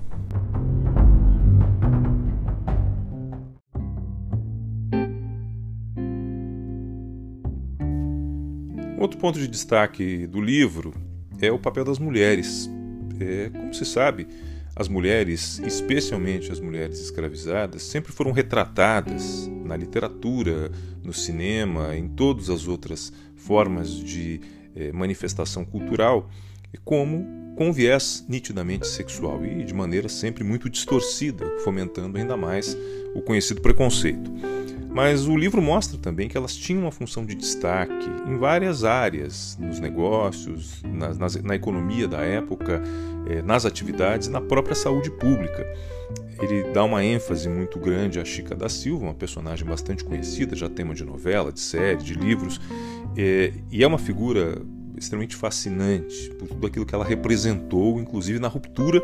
Outro 9.16 9.28
ponto 9.28 9.40
de 9.40 9.48
destaque 9.48 10.28
do 10.28 10.42
livro 10.42 10.94
é 11.40 11.50
o 11.50 11.58
papel 11.58 11.86
das 11.86 11.98
mulheres. 11.98 12.70
É, 13.18 13.50
como 13.50 13.74
se 13.74 13.86
sabe, 13.86 14.28
as 14.76 14.90
mulheres, 14.90 15.58
especialmente 15.60 16.52
as 16.52 16.60
mulheres 16.60 17.00
escravizadas, 17.00 17.84
sempre 17.84 18.12
foram 18.12 18.34
retratadas 18.34 19.50
na 19.64 19.78
literatura, 19.78 20.70
no 21.02 21.14
cinema, 21.14 21.96
em 21.96 22.10
todas 22.10 22.50
as 22.50 22.68
outras 22.68 23.14
formas 23.38 23.90
de 23.90 24.42
eh, 24.76 24.92
manifestação 24.92 25.64
cultural, 25.64 26.30
como 26.84 27.56
com 27.56 27.72
viés 27.72 28.26
nitidamente 28.28 28.86
sexual 28.86 29.46
e 29.46 29.64
de 29.64 29.74
maneira 29.74 30.10
sempre 30.10 30.44
muito 30.44 30.70
distorcida, 30.70 31.58
fomentando 31.60 32.18
ainda 32.18 32.36
mais 32.36 32.78
o 33.16 33.22
conhecido 33.22 33.62
preconceito. 33.62 34.32
Mas 34.96 35.28
o 35.28 35.36
livro 35.36 35.62
mostra 35.62 35.98
também 35.98 36.30
que 36.30 36.38
elas 36.38 36.56
tinham 36.56 36.84
uma 36.84 36.92
função 36.92 37.26
de 37.26 37.36
destaque 37.36 38.10
em 38.26 38.38
várias 38.38 38.86
áreas, 38.86 39.58
nos 39.60 39.78
negócios, 39.78 40.82
na, 40.84 41.12
na, 41.44 41.54
economia 41.54 42.08
da 42.08 42.22
época, 42.22 42.82
eh, 43.28 43.42
nas 43.42 43.66
atividades 43.66 44.30
na 44.30 44.40
própria 44.40 44.74
saúde 44.74 45.12
pública. 45.12 45.68
Ele 46.42 46.64
dá 46.72 46.82
uma 46.86 47.04
ênfase 47.04 47.50
muito 47.50 47.78
grande 47.78 48.22
a 48.22 48.24
Chica 48.24 48.56
da 48.56 48.70
Silva, 48.70 49.04
uma 49.04 49.14
personagem 49.14 49.68
bastante 49.68 50.02
conhecida, 50.02 50.56
já 50.56 50.70
tema 50.70 50.94
de 50.94 51.04
novela, 51.04 51.52
de 51.52 51.60
série, 51.60 52.02
de 52.02 52.14
livros, 52.14 52.62
eh, 53.18 53.52
e 53.70 53.84
é 53.84 53.88
uma 53.88 53.98
figura 53.98 54.62
extremamente 54.98 55.36
fascinante 55.36 56.30
por 56.40 56.48
tudo 56.48 56.68
aquilo 56.68 56.86
que 56.86 56.96
ela 56.96 57.04
representou, 57.04 58.00
inclusive 58.00 58.40
na 58.40 58.48
ruptura 58.48 59.04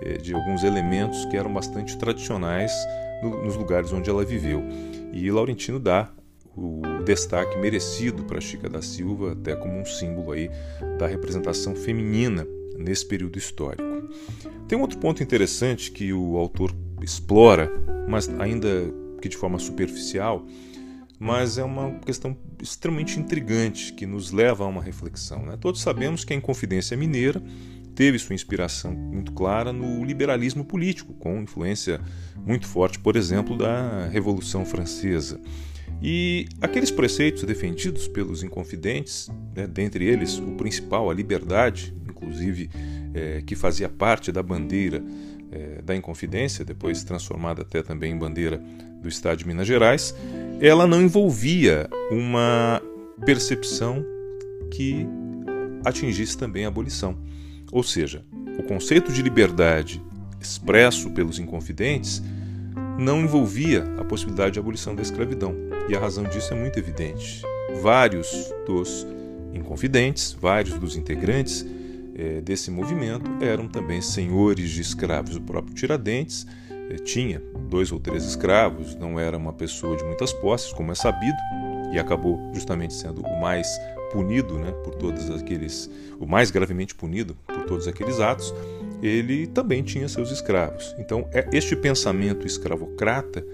eh, 0.00 0.18
de 0.18 0.32
alguns 0.32 0.62
elementos 0.62 1.24
que 1.24 1.36
eram 1.36 1.52
bastante 1.52 1.98
tradicionais 1.98 2.70
nos 3.22 3.56
lugares 3.56 3.92
onde 3.92 4.10
ela 4.10 4.24
viveu. 4.24 4.62
E 5.12 5.30
Laurentino 5.30 5.78
dá 5.78 6.10
o 6.56 6.82
destaque 7.04 7.58
merecido 7.58 8.24
para 8.24 8.40
Chica 8.40 8.68
da 8.68 8.80
Silva, 8.80 9.32
até 9.32 9.56
como 9.56 9.78
um 9.78 9.84
símbolo 9.84 10.32
aí 10.32 10.50
da 10.98 11.06
representação 11.06 11.74
feminina 11.74 12.46
nesse 12.78 13.06
período 13.06 13.38
histórico. 13.38 13.84
Tem 14.68 14.78
um 14.78 14.82
outro 14.82 14.98
ponto 14.98 15.22
interessante 15.22 15.90
que 15.90 16.12
o 16.12 16.36
autor 16.36 16.74
explora, 17.02 17.70
mas 18.08 18.28
ainda 18.38 18.68
que 19.20 19.28
de 19.28 19.36
forma 19.36 19.58
superficial, 19.58 20.44
mas 21.18 21.58
é 21.58 21.64
uma 21.64 21.92
questão 22.00 22.36
extremamente 22.62 23.18
intrigante 23.18 23.92
que 23.92 24.06
nos 24.06 24.30
leva 24.30 24.64
a 24.64 24.66
uma 24.66 24.82
reflexão. 24.82 25.44
Né? 25.46 25.56
Todos 25.60 25.80
sabemos 25.80 26.24
que 26.24 26.32
a 26.32 26.36
Inconfidência 26.36 26.96
Mineira 26.96 27.42
teve 27.94 28.18
sua 28.18 28.34
inspiração 28.34 28.92
muito 28.92 29.32
clara 29.32 29.72
no 29.72 30.04
liberalismo 30.04 30.64
político, 30.64 31.14
com 31.14 31.40
influência 31.40 32.00
muito 32.44 32.66
forte, 32.66 32.98
por 32.98 33.16
exemplo, 33.16 33.56
da 33.56 34.06
Revolução 34.06 34.64
Francesa. 34.64 35.40
E 36.02 36.46
aqueles 36.60 36.90
preceitos 36.90 37.44
defendidos 37.44 38.06
pelos 38.06 38.42
Inconfidentes, 38.42 39.30
né, 39.54 39.66
dentre 39.66 40.04
eles 40.04 40.38
o 40.38 40.52
principal, 40.52 41.10
a 41.10 41.14
liberdade, 41.14 41.94
inclusive 42.08 42.68
é, 43.14 43.42
que 43.46 43.54
fazia 43.54 43.88
parte 43.88 44.30
da 44.30 44.42
bandeira 44.42 45.02
é, 45.50 45.80
da 45.82 45.94
Inconfidência, 45.94 46.64
depois 46.64 47.04
transformada 47.04 47.62
até 47.62 47.82
também 47.82 48.12
em 48.12 48.18
bandeira 48.18 48.62
do 49.00 49.08
Estado 49.08 49.38
de 49.38 49.46
Minas 49.46 49.66
Gerais, 49.66 50.14
ela 50.60 50.86
não 50.86 51.00
envolvia 51.00 51.88
uma 52.10 52.82
percepção 53.24 54.04
que 54.70 55.06
atingisse 55.84 56.36
também 56.36 56.64
a 56.64 56.68
abolição. 56.68 57.16
Ou 57.70 57.82
seja, 57.82 58.24
o 58.58 58.62
conceito 58.62 59.12
de 59.12 59.22
liberdade 59.22 60.02
expresso 60.44 61.10
pelos 61.10 61.38
Inconfidentes 61.38 62.22
não 62.98 63.20
envolvia 63.20 63.84
a 63.98 64.04
possibilidade 64.04 64.52
de 64.52 64.58
abolição 64.58 64.94
da 64.94 65.02
escravidão. 65.02 65.54
E 65.88 65.96
a 65.96 66.00
razão 66.00 66.24
disso 66.24 66.52
é 66.52 66.56
muito 66.56 66.78
evidente. 66.78 67.42
Vários 67.82 68.52
dos 68.66 69.06
Inconfidentes, 69.52 70.32
vários 70.32 70.78
dos 70.78 70.96
integrantes 70.96 71.64
é, 72.16 72.40
desse 72.40 72.70
movimento 72.70 73.30
eram 73.40 73.68
também 73.68 74.00
senhores 74.00 74.70
de 74.70 74.80
escravos. 74.80 75.36
O 75.36 75.40
próprio 75.40 75.74
Tiradentes 75.74 76.46
é, 76.90 76.96
tinha 76.96 77.42
dois 77.68 77.92
ou 77.92 77.98
três 77.98 78.24
escravos, 78.24 78.94
não 78.96 79.18
era 79.18 79.36
uma 79.36 79.52
pessoa 79.52 79.96
de 79.96 80.04
muitas 80.04 80.32
posses, 80.32 80.72
como 80.72 80.92
é 80.92 80.94
sabido, 80.94 81.36
e 81.92 81.98
acabou 81.98 82.50
justamente 82.52 82.94
sendo 82.94 83.22
o 83.22 83.40
mais 83.40 83.68
punido, 84.12 84.58
né, 84.58 84.72
por 84.84 84.94
todos 84.94 85.30
aqueles, 85.30 85.90
o 86.20 86.26
mais 86.26 86.50
gravemente 86.50 86.94
punido 86.94 87.36
por 87.46 87.64
todos 87.64 87.88
aqueles 87.88 88.20
atos. 88.20 88.54
Ele 89.06 89.46
também 89.46 89.82
tinha 89.82 90.08
seus 90.08 90.30
escravos. 90.30 90.94
Então, 90.98 91.28
é, 91.30 91.46
este 91.52 91.76
pensamento 91.76 92.46
escravocrata 92.46 93.44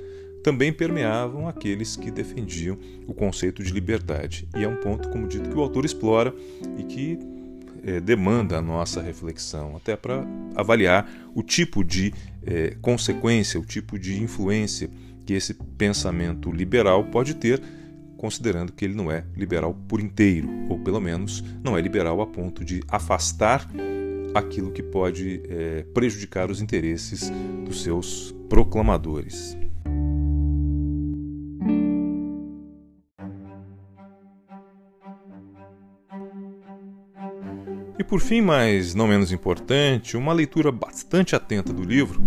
também 0.45 0.73
permeavam 0.73 1.49
aqueles 1.49 1.97
que 1.97 2.09
defendiam 2.09 2.79
o 3.07 3.13
conceito 3.13 3.63
de 3.63 3.73
liberdade. 3.73 4.49
E 4.57 4.63
é 4.63 4.69
um 4.69 4.77
ponto, 4.77 5.09
como 5.09 5.27
dito, 5.27 5.51
que 5.51 5.57
o 5.57 5.61
autor 5.61 5.85
explora 5.85 6.33
e 6.79 6.85
que 6.85 7.19
é, 7.83 7.99
demanda 7.99 8.59
a 8.59 8.63
nossa 8.63 9.03
reflexão, 9.03 9.77
até 9.77 9.97
para 9.97 10.25
avaliar 10.55 11.11
o 11.35 11.43
tipo 11.43 11.83
de 11.83 12.15
é, 12.47 12.77
consequência, 12.81 13.59
o 13.59 13.65
tipo 13.65 13.99
de 13.99 14.23
influência 14.23 14.89
que 15.27 15.35
esse 15.35 15.55
pensamento 15.55 16.53
liberal 16.53 17.05
pode 17.05 17.35
ter, 17.35 17.61
considerando 18.17 18.73
que 18.73 18.85
ele 18.85 18.95
não 18.95 19.11
é 19.11 19.25
liberal 19.37 19.75
por 19.89 20.01
inteiro, 20.01 20.49
ou 20.69 20.79
pelo 20.79 21.01
menos 21.01 21.43
não 21.65 21.77
é 21.77 21.81
liberal 21.81 22.21
a 22.21 22.27
ponto 22.27 22.65
de 22.65 22.83
afastar 22.89 23.69
aquilo 24.35 24.71
que 24.71 24.83
pode 24.83 25.43
é, 25.49 25.85
prejudicar 25.95 26.51
os 26.51 26.61
interesses 26.61 27.31
dos 27.65 27.83
seus 27.83 28.35
proclamadores. 28.49 29.57
E 37.99 38.05
por 38.05 38.21
fim, 38.21 38.41
mas 38.41 38.95
não 38.95 39.07
menos 39.07 39.31
importante, 39.31 40.17
uma 40.17 40.33
leitura 40.33 40.73
bastante 40.73 41.37
atenta 41.37 41.73
do 41.73 41.83
livro 41.83 42.21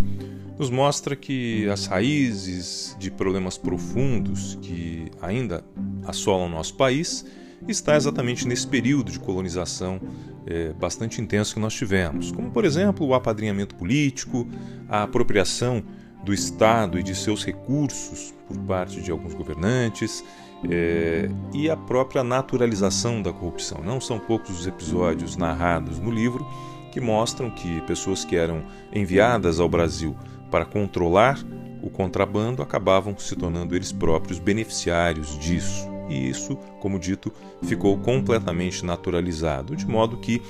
nos 0.58 0.70
mostra 0.70 1.16
que 1.16 1.68
as 1.68 1.88
raízes 1.88 2.96
de 3.00 3.10
problemas 3.10 3.58
profundos 3.58 4.58
que 4.62 5.08
ainda 5.20 5.66
assolam 6.06 6.48
nosso 6.48 6.76
país 6.76 7.26
está 7.72 7.96
exatamente 7.96 8.48
nesse 8.48 8.68
período 8.68 9.12
de 9.12 9.20
colonização 9.20 10.00
é, 10.46 10.74
bastante 10.74 11.22
intenso 11.22 11.54
que 11.54 11.60
nós 11.60 11.74
tivemos, 11.74 12.32
como 12.32 12.52
por 12.52 12.66
exemplo 12.66 13.06
o 13.08 13.14
apadrinhamento 13.14 13.76
político, 13.76 14.48
a 14.90 15.04
apropriação 15.04 15.84
do 16.24 16.34
Estado 16.34 17.00
e 17.00 17.04
de 17.04 17.14
seus 17.16 17.46
recursos 17.46 18.34
por 18.48 18.58
parte 18.60 19.02
de 19.02 19.12
alguns 19.12 19.34
governantes, 19.34 20.24
é, 20.70 21.30
e 21.54 21.70
a 21.70 21.76
própria 21.76 22.24
naturalização 22.24 23.22
da 23.22 23.34
corrupção. 23.34 23.82
Não 23.84 24.00
são 24.00 24.20
poucos 24.20 24.62
os 24.62 24.68
episódios 24.68 25.36
narrados 25.36 26.00
no 26.00 26.10
livro 26.10 26.46
que 26.92 27.02
mostram 27.02 27.50
que 27.50 27.82
pessoas 27.82 28.24
que 28.24 28.36
eram 28.36 28.64
enviadas 28.94 29.60
ao 29.60 29.68
Brasil 29.68 30.16
para 30.50 30.64
controlar 30.64 31.44
o 31.82 31.90
contrabando 31.90 32.62
acabavam 32.62 33.18
se 33.18 33.36
tornando 33.36 33.76
eles 33.76 33.92
próprios 33.92 34.40
beneficiários 34.40 35.38
disso. 35.38 35.93
E 36.10 36.30
isso, 36.30 36.56
como 36.80 37.00
dito, 37.00 37.32
ficou 37.64 37.98
completamente 37.98 38.86
naturalizado, 38.86 39.76
de 39.76 39.86
modo 39.86 40.18
que 40.18 40.42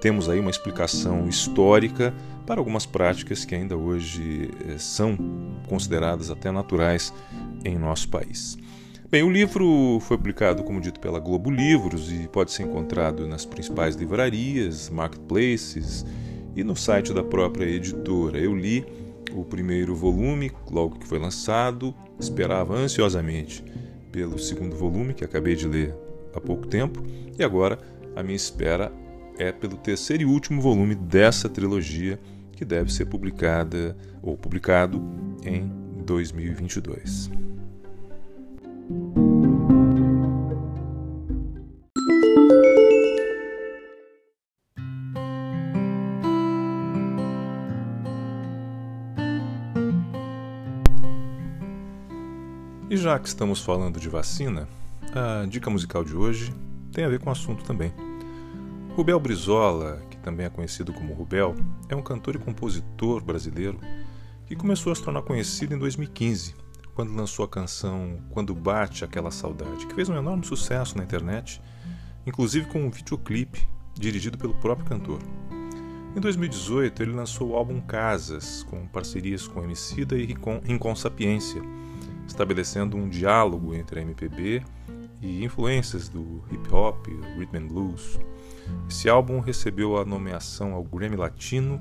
temos 0.00 0.28
aí 0.28 0.40
uma 0.40 0.50
explicação 0.50 1.28
histórica 1.28 2.14
para 2.46 2.60
algumas 2.60 2.86
práticas 2.86 3.44
que 3.44 3.54
ainda 3.54 3.76
hoje 3.76 4.50
eh, 4.66 4.78
são 4.78 5.16
consideradas 5.68 6.30
até 6.30 6.50
naturais 6.50 7.12
em 7.64 7.78
nosso 7.78 8.08
país. 8.08 8.56
Bem, 9.10 9.22
o 9.22 9.30
livro 9.30 9.98
foi 10.00 10.16
publicado, 10.16 10.62
como 10.62 10.80
dito, 10.80 11.00
pela 11.00 11.18
Globo 11.18 11.50
Livros 11.50 12.10
e 12.10 12.28
pode 12.28 12.52
ser 12.52 12.62
encontrado 12.62 13.26
nas 13.26 13.44
principais 13.44 13.94
livrarias, 13.94 14.88
marketplaces 14.88 16.06
e 16.56 16.64
no 16.64 16.74
site 16.74 17.12
da 17.12 17.22
própria 17.22 17.66
editora. 17.66 18.38
Eu 18.38 18.56
li 18.56 18.86
o 19.32 19.44
primeiro 19.44 19.94
volume 19.94 20.50
logo 20.70 20.98
que 20.98 21.06
foi 21.06 21.18
lançado, 21.18 21.94
esperava 22.18 22.74
ansiosamente 22.74 23.64
pelo 24.10 24.38
segundo 24.38 24.76
volume, 24.76 25.14
que 25.14 25.24
acabei 25.24 25.54
de 25.54 25.66
ler 25.66 25.94
há 26.34 26.40
pouco 26.40 26.66
tempo, 26.66 27.02
e 27.38 27.42
agora 27.42 27.78
a 28.14 28.22
minha 28.22 28.36
espera 28.36 28.92
é 29.38 29.50
pelo 29.50 29.76
terceiro 29.76 30.22
e 30.22 30.26
último 30.26 30.60
volume 30.60 30.94
dessa 30.94 31.48
trilogia, 31.48 32.18
que 32.52 32.64
deve 32.64 32.92
ser 32.92 33.06
publicada 33.06 33.96
ou 34.22 34.36
publicado 34.36 35.02
em 35.44 35.70
2022. 36.04 37.30
Já 53.10 53.18
que 53.18 53.26
estamos 53.26 53.60
falando 53.60 53.98
de 53.98 54.08
vacina, 54.08 54.68
a 55.12 55.44
dica 55.44 55.68
musical 55.68 56.04
de 56.04 56.14
hoje 56.14 56.54
tem 56.92 57.02
a 57.02 57.08
ver 57.08 57.18
com 57.18 57.28
o 57.28 57.32
assunto 57.32 57.64
também. 57.64 57.92
Rubel 58.94 59.18
Brizola, 59.18 60.00
que 60.08 60.16
também 60.18 60.46
é 60.46 60.48
conhecido 60.48 60.92
como 60.92 61.12
Rubel, 61.12 61.56
é 61.88 61.96
um 61.96 62.02
cantor 62.02 62.36
e 62.36 62.38
compositor 62.38 63.20
brasileiro 63.20 63.80
que 64.46 64.54
começou 64.54 64.92
a 64.92 64.94
se 64.94 65.02
tornar 65.02 65.22
conhecido 65.22 65.74
em 65.74 65.78
2015 65.80 66.54
quando 66.94 67.12
lançou 67.12 67.44
a 67.44 67.48
canção 67.48 68.20
Quando 68.30 68.54
Bate 68.54 69.04
Aquela 69.04 69.32
Saudade, 69.32 69.88
que 69.88 69.94
fez 69.94 70.08
um 70.08 70.16
enorme 70.16 70.46
sucesso 70.46 70.96
na 70.96 71.02
internet, 71.02 71.60
inclusive 72.24 72.68
com 72.68 72.80
um 72.80 72.90
videoclipe 72.90 73.68
dirigido 73.92 74.38
pelo 74.38 74.54
próprio 74.54 74.86
cantor. 74.86 75.18
Em 76.14 76.20
2018, 76.20 77.02
ele 77.02 77.10
lançou 77.10 77.48
o 77.48 77.56
álbum 77.56 77.80
Casas, 77.80 78.62
com 78.70 78.86
parcerias 78.86 79.48
com 79.48 79.64
Emicida 79.64 80.16
e 80.16 80.26
Rincon 80.26 80.62
estabelecendo 82.30 82.96
um 82.96 83.08
diálogo 83.08 83.74
entre 83.74 84.00
a 84.00 84.02
MPB 84.02 84.62
e 85.20 85.44
influências 85.44 86.08
do 86.08 86.42
hip 86.50 86.72
hop, 86.72 87.06
rhythm 87.36 87.56
and 87.56 87.66
blues. 87.66 88.18
Esse 88.88 89.08
álbum 89.08 89.40
recebeu 89.40 89.98
a 89.98 90.04
nomeação 90.04 90.72
ao 90.72 90.84
Grammy 90.84 91.16
Latino 91.16 91.80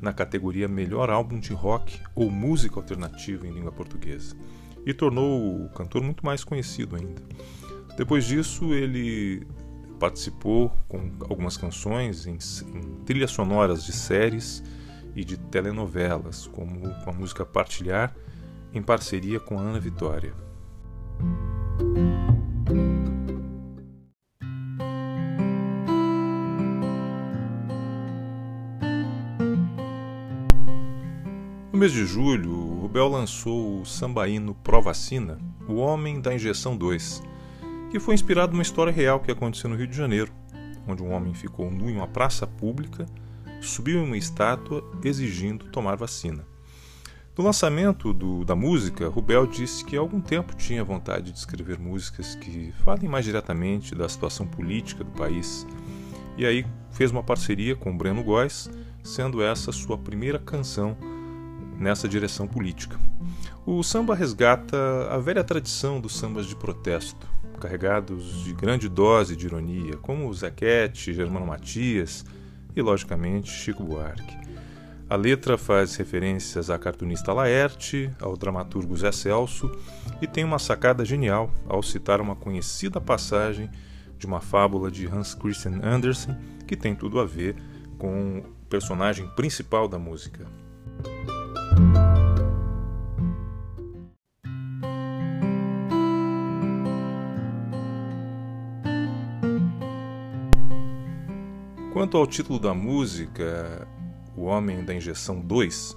na 0.00 0.12
categoria 0.12 0.68
Melhor 0.68 1.10
Álbum 1.10 1.40
de 1.40 1.52
Rock 1.52 1.98
ou 2.14 2.30
Música 2.30 2.78
Alternativa 2.78 3.46
em 3.46 3.52
Língua 3.52 3.72
Portuguesa 3.72 4.36
e 4.84 4.92
tornou 4.92 5.64
o 5.64 5.68
cantor 5.70 6.02
muito 6.02 6.24
mais 6.24 6.44
conhecido 6.44 6.96
ainda. 6.96 7.22
Depois 7.96 8.26
disso, 8.26 8.74
ele 8.74 9.46
participou 9.98 10.70
com 10.86 11.10
algumas 11.28 11.56
canções 11.56 12.26
em, 12.26 12.34
em 12.34 13.04
trilhas 13.06 13.30
sonoras 13.30 13.84
de 13.84 13.92
séries 13.92 14.62
e 15.14 15.24
de 15.24 15.38
telenovelas, 15.38 16.46
como 16.46 16.80
com 17.02 17.10
a 17.10 17.12
música 17.12 17.46
Partilhar, 17.46 18.14
em 18.78 18.82
parceria 18.82 19.40
com 19.40 19.58
Ana 19.58 19.80
Vitória. 19.80 20.34
No 31.72 31.80
mês 31.80 31.92
de 31.92 32.06
julho, 32.06 32.52
o 32.52 32.80
Rubel 32.80 33.08
lançou 33.08 33.80
o 33.80 33.84
sambaíno 33.84 34.54
Pro 34.54 34.80
Vacina, 34.80 35.38
O 35.68 35.74
Homem 35.74 36.20
da 36.20 36.34
Injeção 36.34 36.74
2, 36.74 37.22
que 37.90 38.00
foi 38.00 38.14
inspirado 38.14 38.52
numa 38.52 38.62
história 38.62 38.92
real 38.92 39.20
que 39.20 39.30
aconteceu 39.30 39.68
no 39.68 39.76
Rio 39.76 39.86
de 39.86 39.96
Janeiro, 39.96 40.32
onde 40.88 41.02
um 41.02 41.12
homem 41.12 41.34
ficou 41.34 41.70
nu 41.70 41.90
em 41.90 41.96
uma 41.96 42.08
praça 42.08 42.46
pública, 42.46 43.04
subiu 43.60 44.00
em 44.00 44.06
uma 44.06 44.16
estátua 44.16 44.82
exigindo 45.04 45.70
tomar 45.70 45.96
vacina. 45.96 46.46
No 47.36 47.44
lançamento 47.44 48.14
do, 48.14 48.46
da 48.46 48.56
música, 48.56 49.08
Rubel 49.08 49.46
disse 49.46 49.84
que 49.84 49.94
há 49.94 50.00
algum 50.00 50.22
tempo 50.22 50.56
tinha 50.56 50.82
vontade 50.82 51.32
de 51.32 51.38
escrever 51.38 51.78
músicas 51.78 52.34
que 52.34 52.72
falem 52.82 53.10
mais 53.10 53.26
diretamente 53.26 53.94
da 53.94 54.08
situação 54.08 54.46
política 54.46 55.04
do 55.04 55.10
país. 55.10 55.66
E 56.38 56.46
aí 56.46 56.64
fez 56.92 57.10
uma 57.10 57.22
parceria 57.22 57.76
com 57.76 57.94
Breno 57.94 58.24
Góes, 58.24 58.70
sendo 59.02 59.42
essa 59.42 59.70
sua 59.70 59.98
primeira 59.98 60.38
canção 60.38 60.96
nessa 61.78 62.08
direção 62.08 62.46
política. 62.48 62.98
O 63.66 63.82
samba 63.82 64.14
resgata 64.14 64.78
a 65.10 65.18
velha 65.18 65.44
tradição 65.44 66.00
dos 66.00 66.16
sambas 66.16 66.46
de 66.46 66.56
protesto, 66.56 67.28
carregados 67.60 68.44
de 68.44 68.54
grande 68.54 68.88
dose 68.88 69.36
de 69.36 69.44
ironia, 69.44 69.98
como 69.98 70.32
Zequete, 70.32 71.12
Germano 71.12 71.44
Matias 71.44 72.24
e, 72.74 72.80
logicamente, 72.80 73.50
Chico 73.50 73.84
Buarque. 73.84 74.45
A 75.08 75.14
letra 75.14 75.56
faz 75.56 75.94
referências 75.94 76.68
à 76.68 76.76
cartunista 76.76 77.32
Laerte, 77.32 78.10
ao 78.20 78.36
dramaturgo 78.36 78.96
Zé 78.96 79.12
Celso 79.12 79.70
e 80.20 80.26
tem 80.26 80.42
uma 80.42 80.58
sacada 80.58 81.04
genial 81.04 81.48
ao 81.68 81.80
citar 81.80 82.20
uma 82.20 82.34
conhecida 82.34 83.00
passagem 83.00 83.70
de 84.18 84.26
uma 84.26 84.40
fábula 84.40 84.90
de 84.90 85.06
Hans 85.06 85.32
Christian 85.32 85.80
Andersen 85.80 86.36
que 86.66 86.76
tem 86.76 86.92
tudo 86.92 87.20
a 87.20 87.24
ver 87.24 87.54
com 87.96 88.38
o 88.38 88.66
personagem 88.68 89.28
principal 89.36 89.86
da 89.86 89.96
música. 89.96 90.44
Quanto 101.92 102.16
ao 102.16 102.26
título 102.26 102.58
da 102.58 102.74
música, 102.74 103.86
o 104.36 104.44
Homem 104.44 104.84
da 104.84 104.94
Injeção 104.94 105.40
2, 105.40 105.94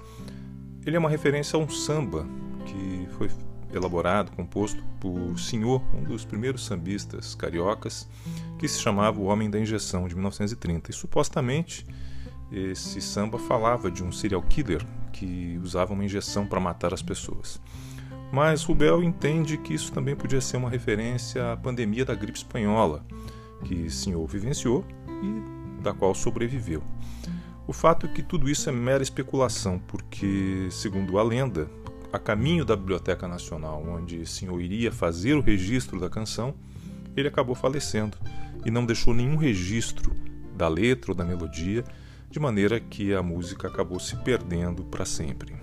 ele 0.86 0.96
é 0.96 1.00
uma 1.00 1.10
referência 1.10 1.58
a 1.58 1.60
um 1.60 1.70
samba 1.70 2.26
que 2.66 3.08
foi 3.18 3.30
elaborado, 3.74 4.32
composto 4.32 4.84
por 5.00 5.38
Senhor, 5.40 5.82
um 5.94 6.04
dos 6.04 6.26
primeiros 6.26 6.66
sambistas 6.66 7.36
cariocas, 7.36 8.08
que 8.58 8.68
se 8.68 8.80
chamava 8.80 9.20
O 9.20 9.26
Homem 9.26 9.50
da 9.50 9.60
Injeção, 9.60 10.08
de 10.08 10.16
1930. 10.16 10.92
E 10.92 10.94
supostamente 10.94 11.86
esse 12.52 13.00
samba 13.00 13.38
falava 13.38 13.92
de 13.92 14.04
um 14.04 14.12
serial 14.12 14.42
killer 14.42 14.84
que 15.14 15.60
usava 15.62 15.94
uma 15.94 16.04
injeção 16.04 16.46
para 16.46 16.60
matar 16.60 16.94
as 16.94 17.02
pessoas. 17.02 17.62
Mas 18.32 18.64
Rubel 18.64 19.04
entende 19.04 19.58
que 19.58 19.74
isso 19.74 19.92
também 19.92 20.16
podia 20.16 20.42
ser 20.42 20.58
uma 20.58 20.70
referência 20.70 21.54
à 21.54 21.58
pandemia 21.58 22.06
da 22.06 22.16
gripe 22.16 22.38
espanhola, 22.38 23.04
que 23.64 23.90
Senhor 23.90 24.26
vivenciou 24.28 24.86
e 25.08 25.82
da 25.82 25.94
qual 25.94 26.14
sobreviveu. 26.14 26.84
O 27.70 27.72
fato 27.72 28.08
é 28.08 28.10
que 28.10 28.24
tudo 28.24 28.50
isso 28.50 28.68
é 28.68 28.72
mera 28.72 29.04
especulação, 29.04 29.78
porque, 29.78 30.68
segundo 30.72 31.20
a 31.20 31.24
lenda, 31.24 31.70
a 32.12 32.18
caminho 32.18 32.66
da 32.66 32.76
Biblioteca 32.76 33.28
Nacional, 33.28 33.86
onde 33.88 34.26
Senhor 34.26 34.60
iria 34.60 34.92
fazer 34.92 35.36
o 35.36 35.40
registro 35.40 36.00
da 36.00 36.10
canção, 36.10 36.56
ele 37.16 37.28
acabou 37.28 37.54
falecendo 37.54 38.18
e 38.66 38.72
não 38.72 38.88
deixou 38.88 39.14
nenhum 39.14 39.36
registro 39.36 40.16
da 40.58 40.68
letra 40.68 41.12
ou 41.12 41.16
da 41.16 41.24
melodia, 41.24 41.84
de 42.28 42.40
maneira 42.40 42.80
que 42.80 43.14
a 43.14 43.22
música 43.22 43.68
acabou 43.68 44.00
se 44.00 44.16
perdendo 44.16 44.84
para 44.86 45.06
sempre. 45.06 45.54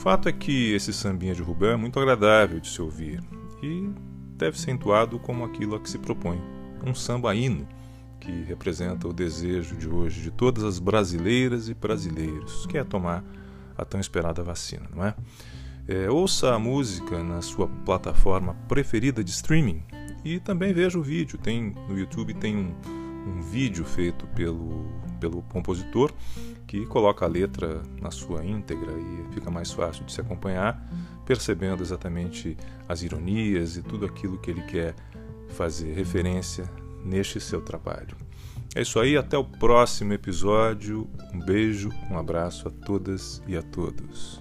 Fato 0.00 0.30
é 0.30 0.32
que 0.32 0.72
esse 0.72 0.94
sambinha 0.94 1.34
de 1.34 1.42
Rubem 1.42 1.72
é 1.72 1.76
muito 1.76 2.00
agradável 2.00 2.58
de 2.58 2.68
se 2.68 2.80
ouvir 2.80 3.22
e 3.62 3.90
deve 4.34 4.58
ser 4.58 4.70
entoado 4.70 5.18
como 5.18 5.44
aquilo 5.44 5.76
a 5.76 5.80
que 5.80 5.90
se 5.90 5.98
propõe, 5.98 6.40
um 6.82 6.94
samba-hino 6.94 7.68
que 8.18 8.30
representa 8.44 9.06
o 9.06 9.12
desejo 9.12 9.76
de 9.76 9.86
hoje 9.86 10.22
de 10.22 10.30
todas 10.30 10.64
as 10.64 10.78
brasileiras 10.78 11.68
e 11.68 11.74
brasileiros, 11.74 12.64
que 12.64 12.78
é 12.78 12.84
tomar 12.84 13.22
a 13.76 13.84
tão 13.84 14.00
esperada 14.00 14.42
vacina, 14.42 14.88
não 14.96 15.04
é? 15.04 15.14
é 15.86 16.10
ouça 16.10 16.54
a 16.54 16.58
música 16.58 17.22
na 17.22 17.42
sua 17.42 17.68
plataforma 17.68 18.54
preferida 18.66 19.22
de 19.22 19.30
streaming 19.30 19.82
e 20.24 20.40
também 20.40 20.72
veja 20.72 20.98
o 20.98 21.02
vídeo. 21.02 21.38
Tem 21.38 21.74
no 21.90 21.98
YouTube 21.98 22.32
tem 22.32 22.56
um, 22.56 22.74
um 23.28 23.42
vídeo 23.42 23.84
feito 23.84 24.26
pelo, 24.28 24.86
pelo 25.20 25.42
compositor 25.42 26.10
que 26.70 26.86
coloca 26.86 27.24
a 27.24 27.28
letra 27.28 27.82
na 28.00 28.12
sua 28.12 28.44
íntegra 28.44 28.92
e 28.92 29.34
fica 29.34 29.50
mais 29.50 29.72
fácil 29.72 30.04
de 30.04 30.12
se 30.12 30.20
acompanhar, 30.20 30.80
percebendo 31.26 31.82
exatamente 31.82 32.56
as 32.88 33.02
ironias 33.02 33.76
e 33.76 33.82
tudo 33.82 34.06
aquilo 34.06 34.38
que 34.38 34.52
ele 34.52 34.62
quer 34.62 34.94
fazer 35.48 35.92
referência 35.92 36.70
neste 37.04 37.40
seu 37.40 37.60
trabalho. 37.60 38.16
É 38.72 38.82
isso 38.82 39.00
aí, 39.00 39.16
até 39.16 39.36
o 39.36 39.42
próximo 39.42 40.12
episódio. 40.12 41.10
Um 41.34 41.40
beijo, 41.40 41.90
um 42.08 42.16
abraço 42.16 42.68
a 42.68 42.70
todas 42.70 43.42
e 43.48 43.56
a 43.56 43.62
todos. 43.62 44.39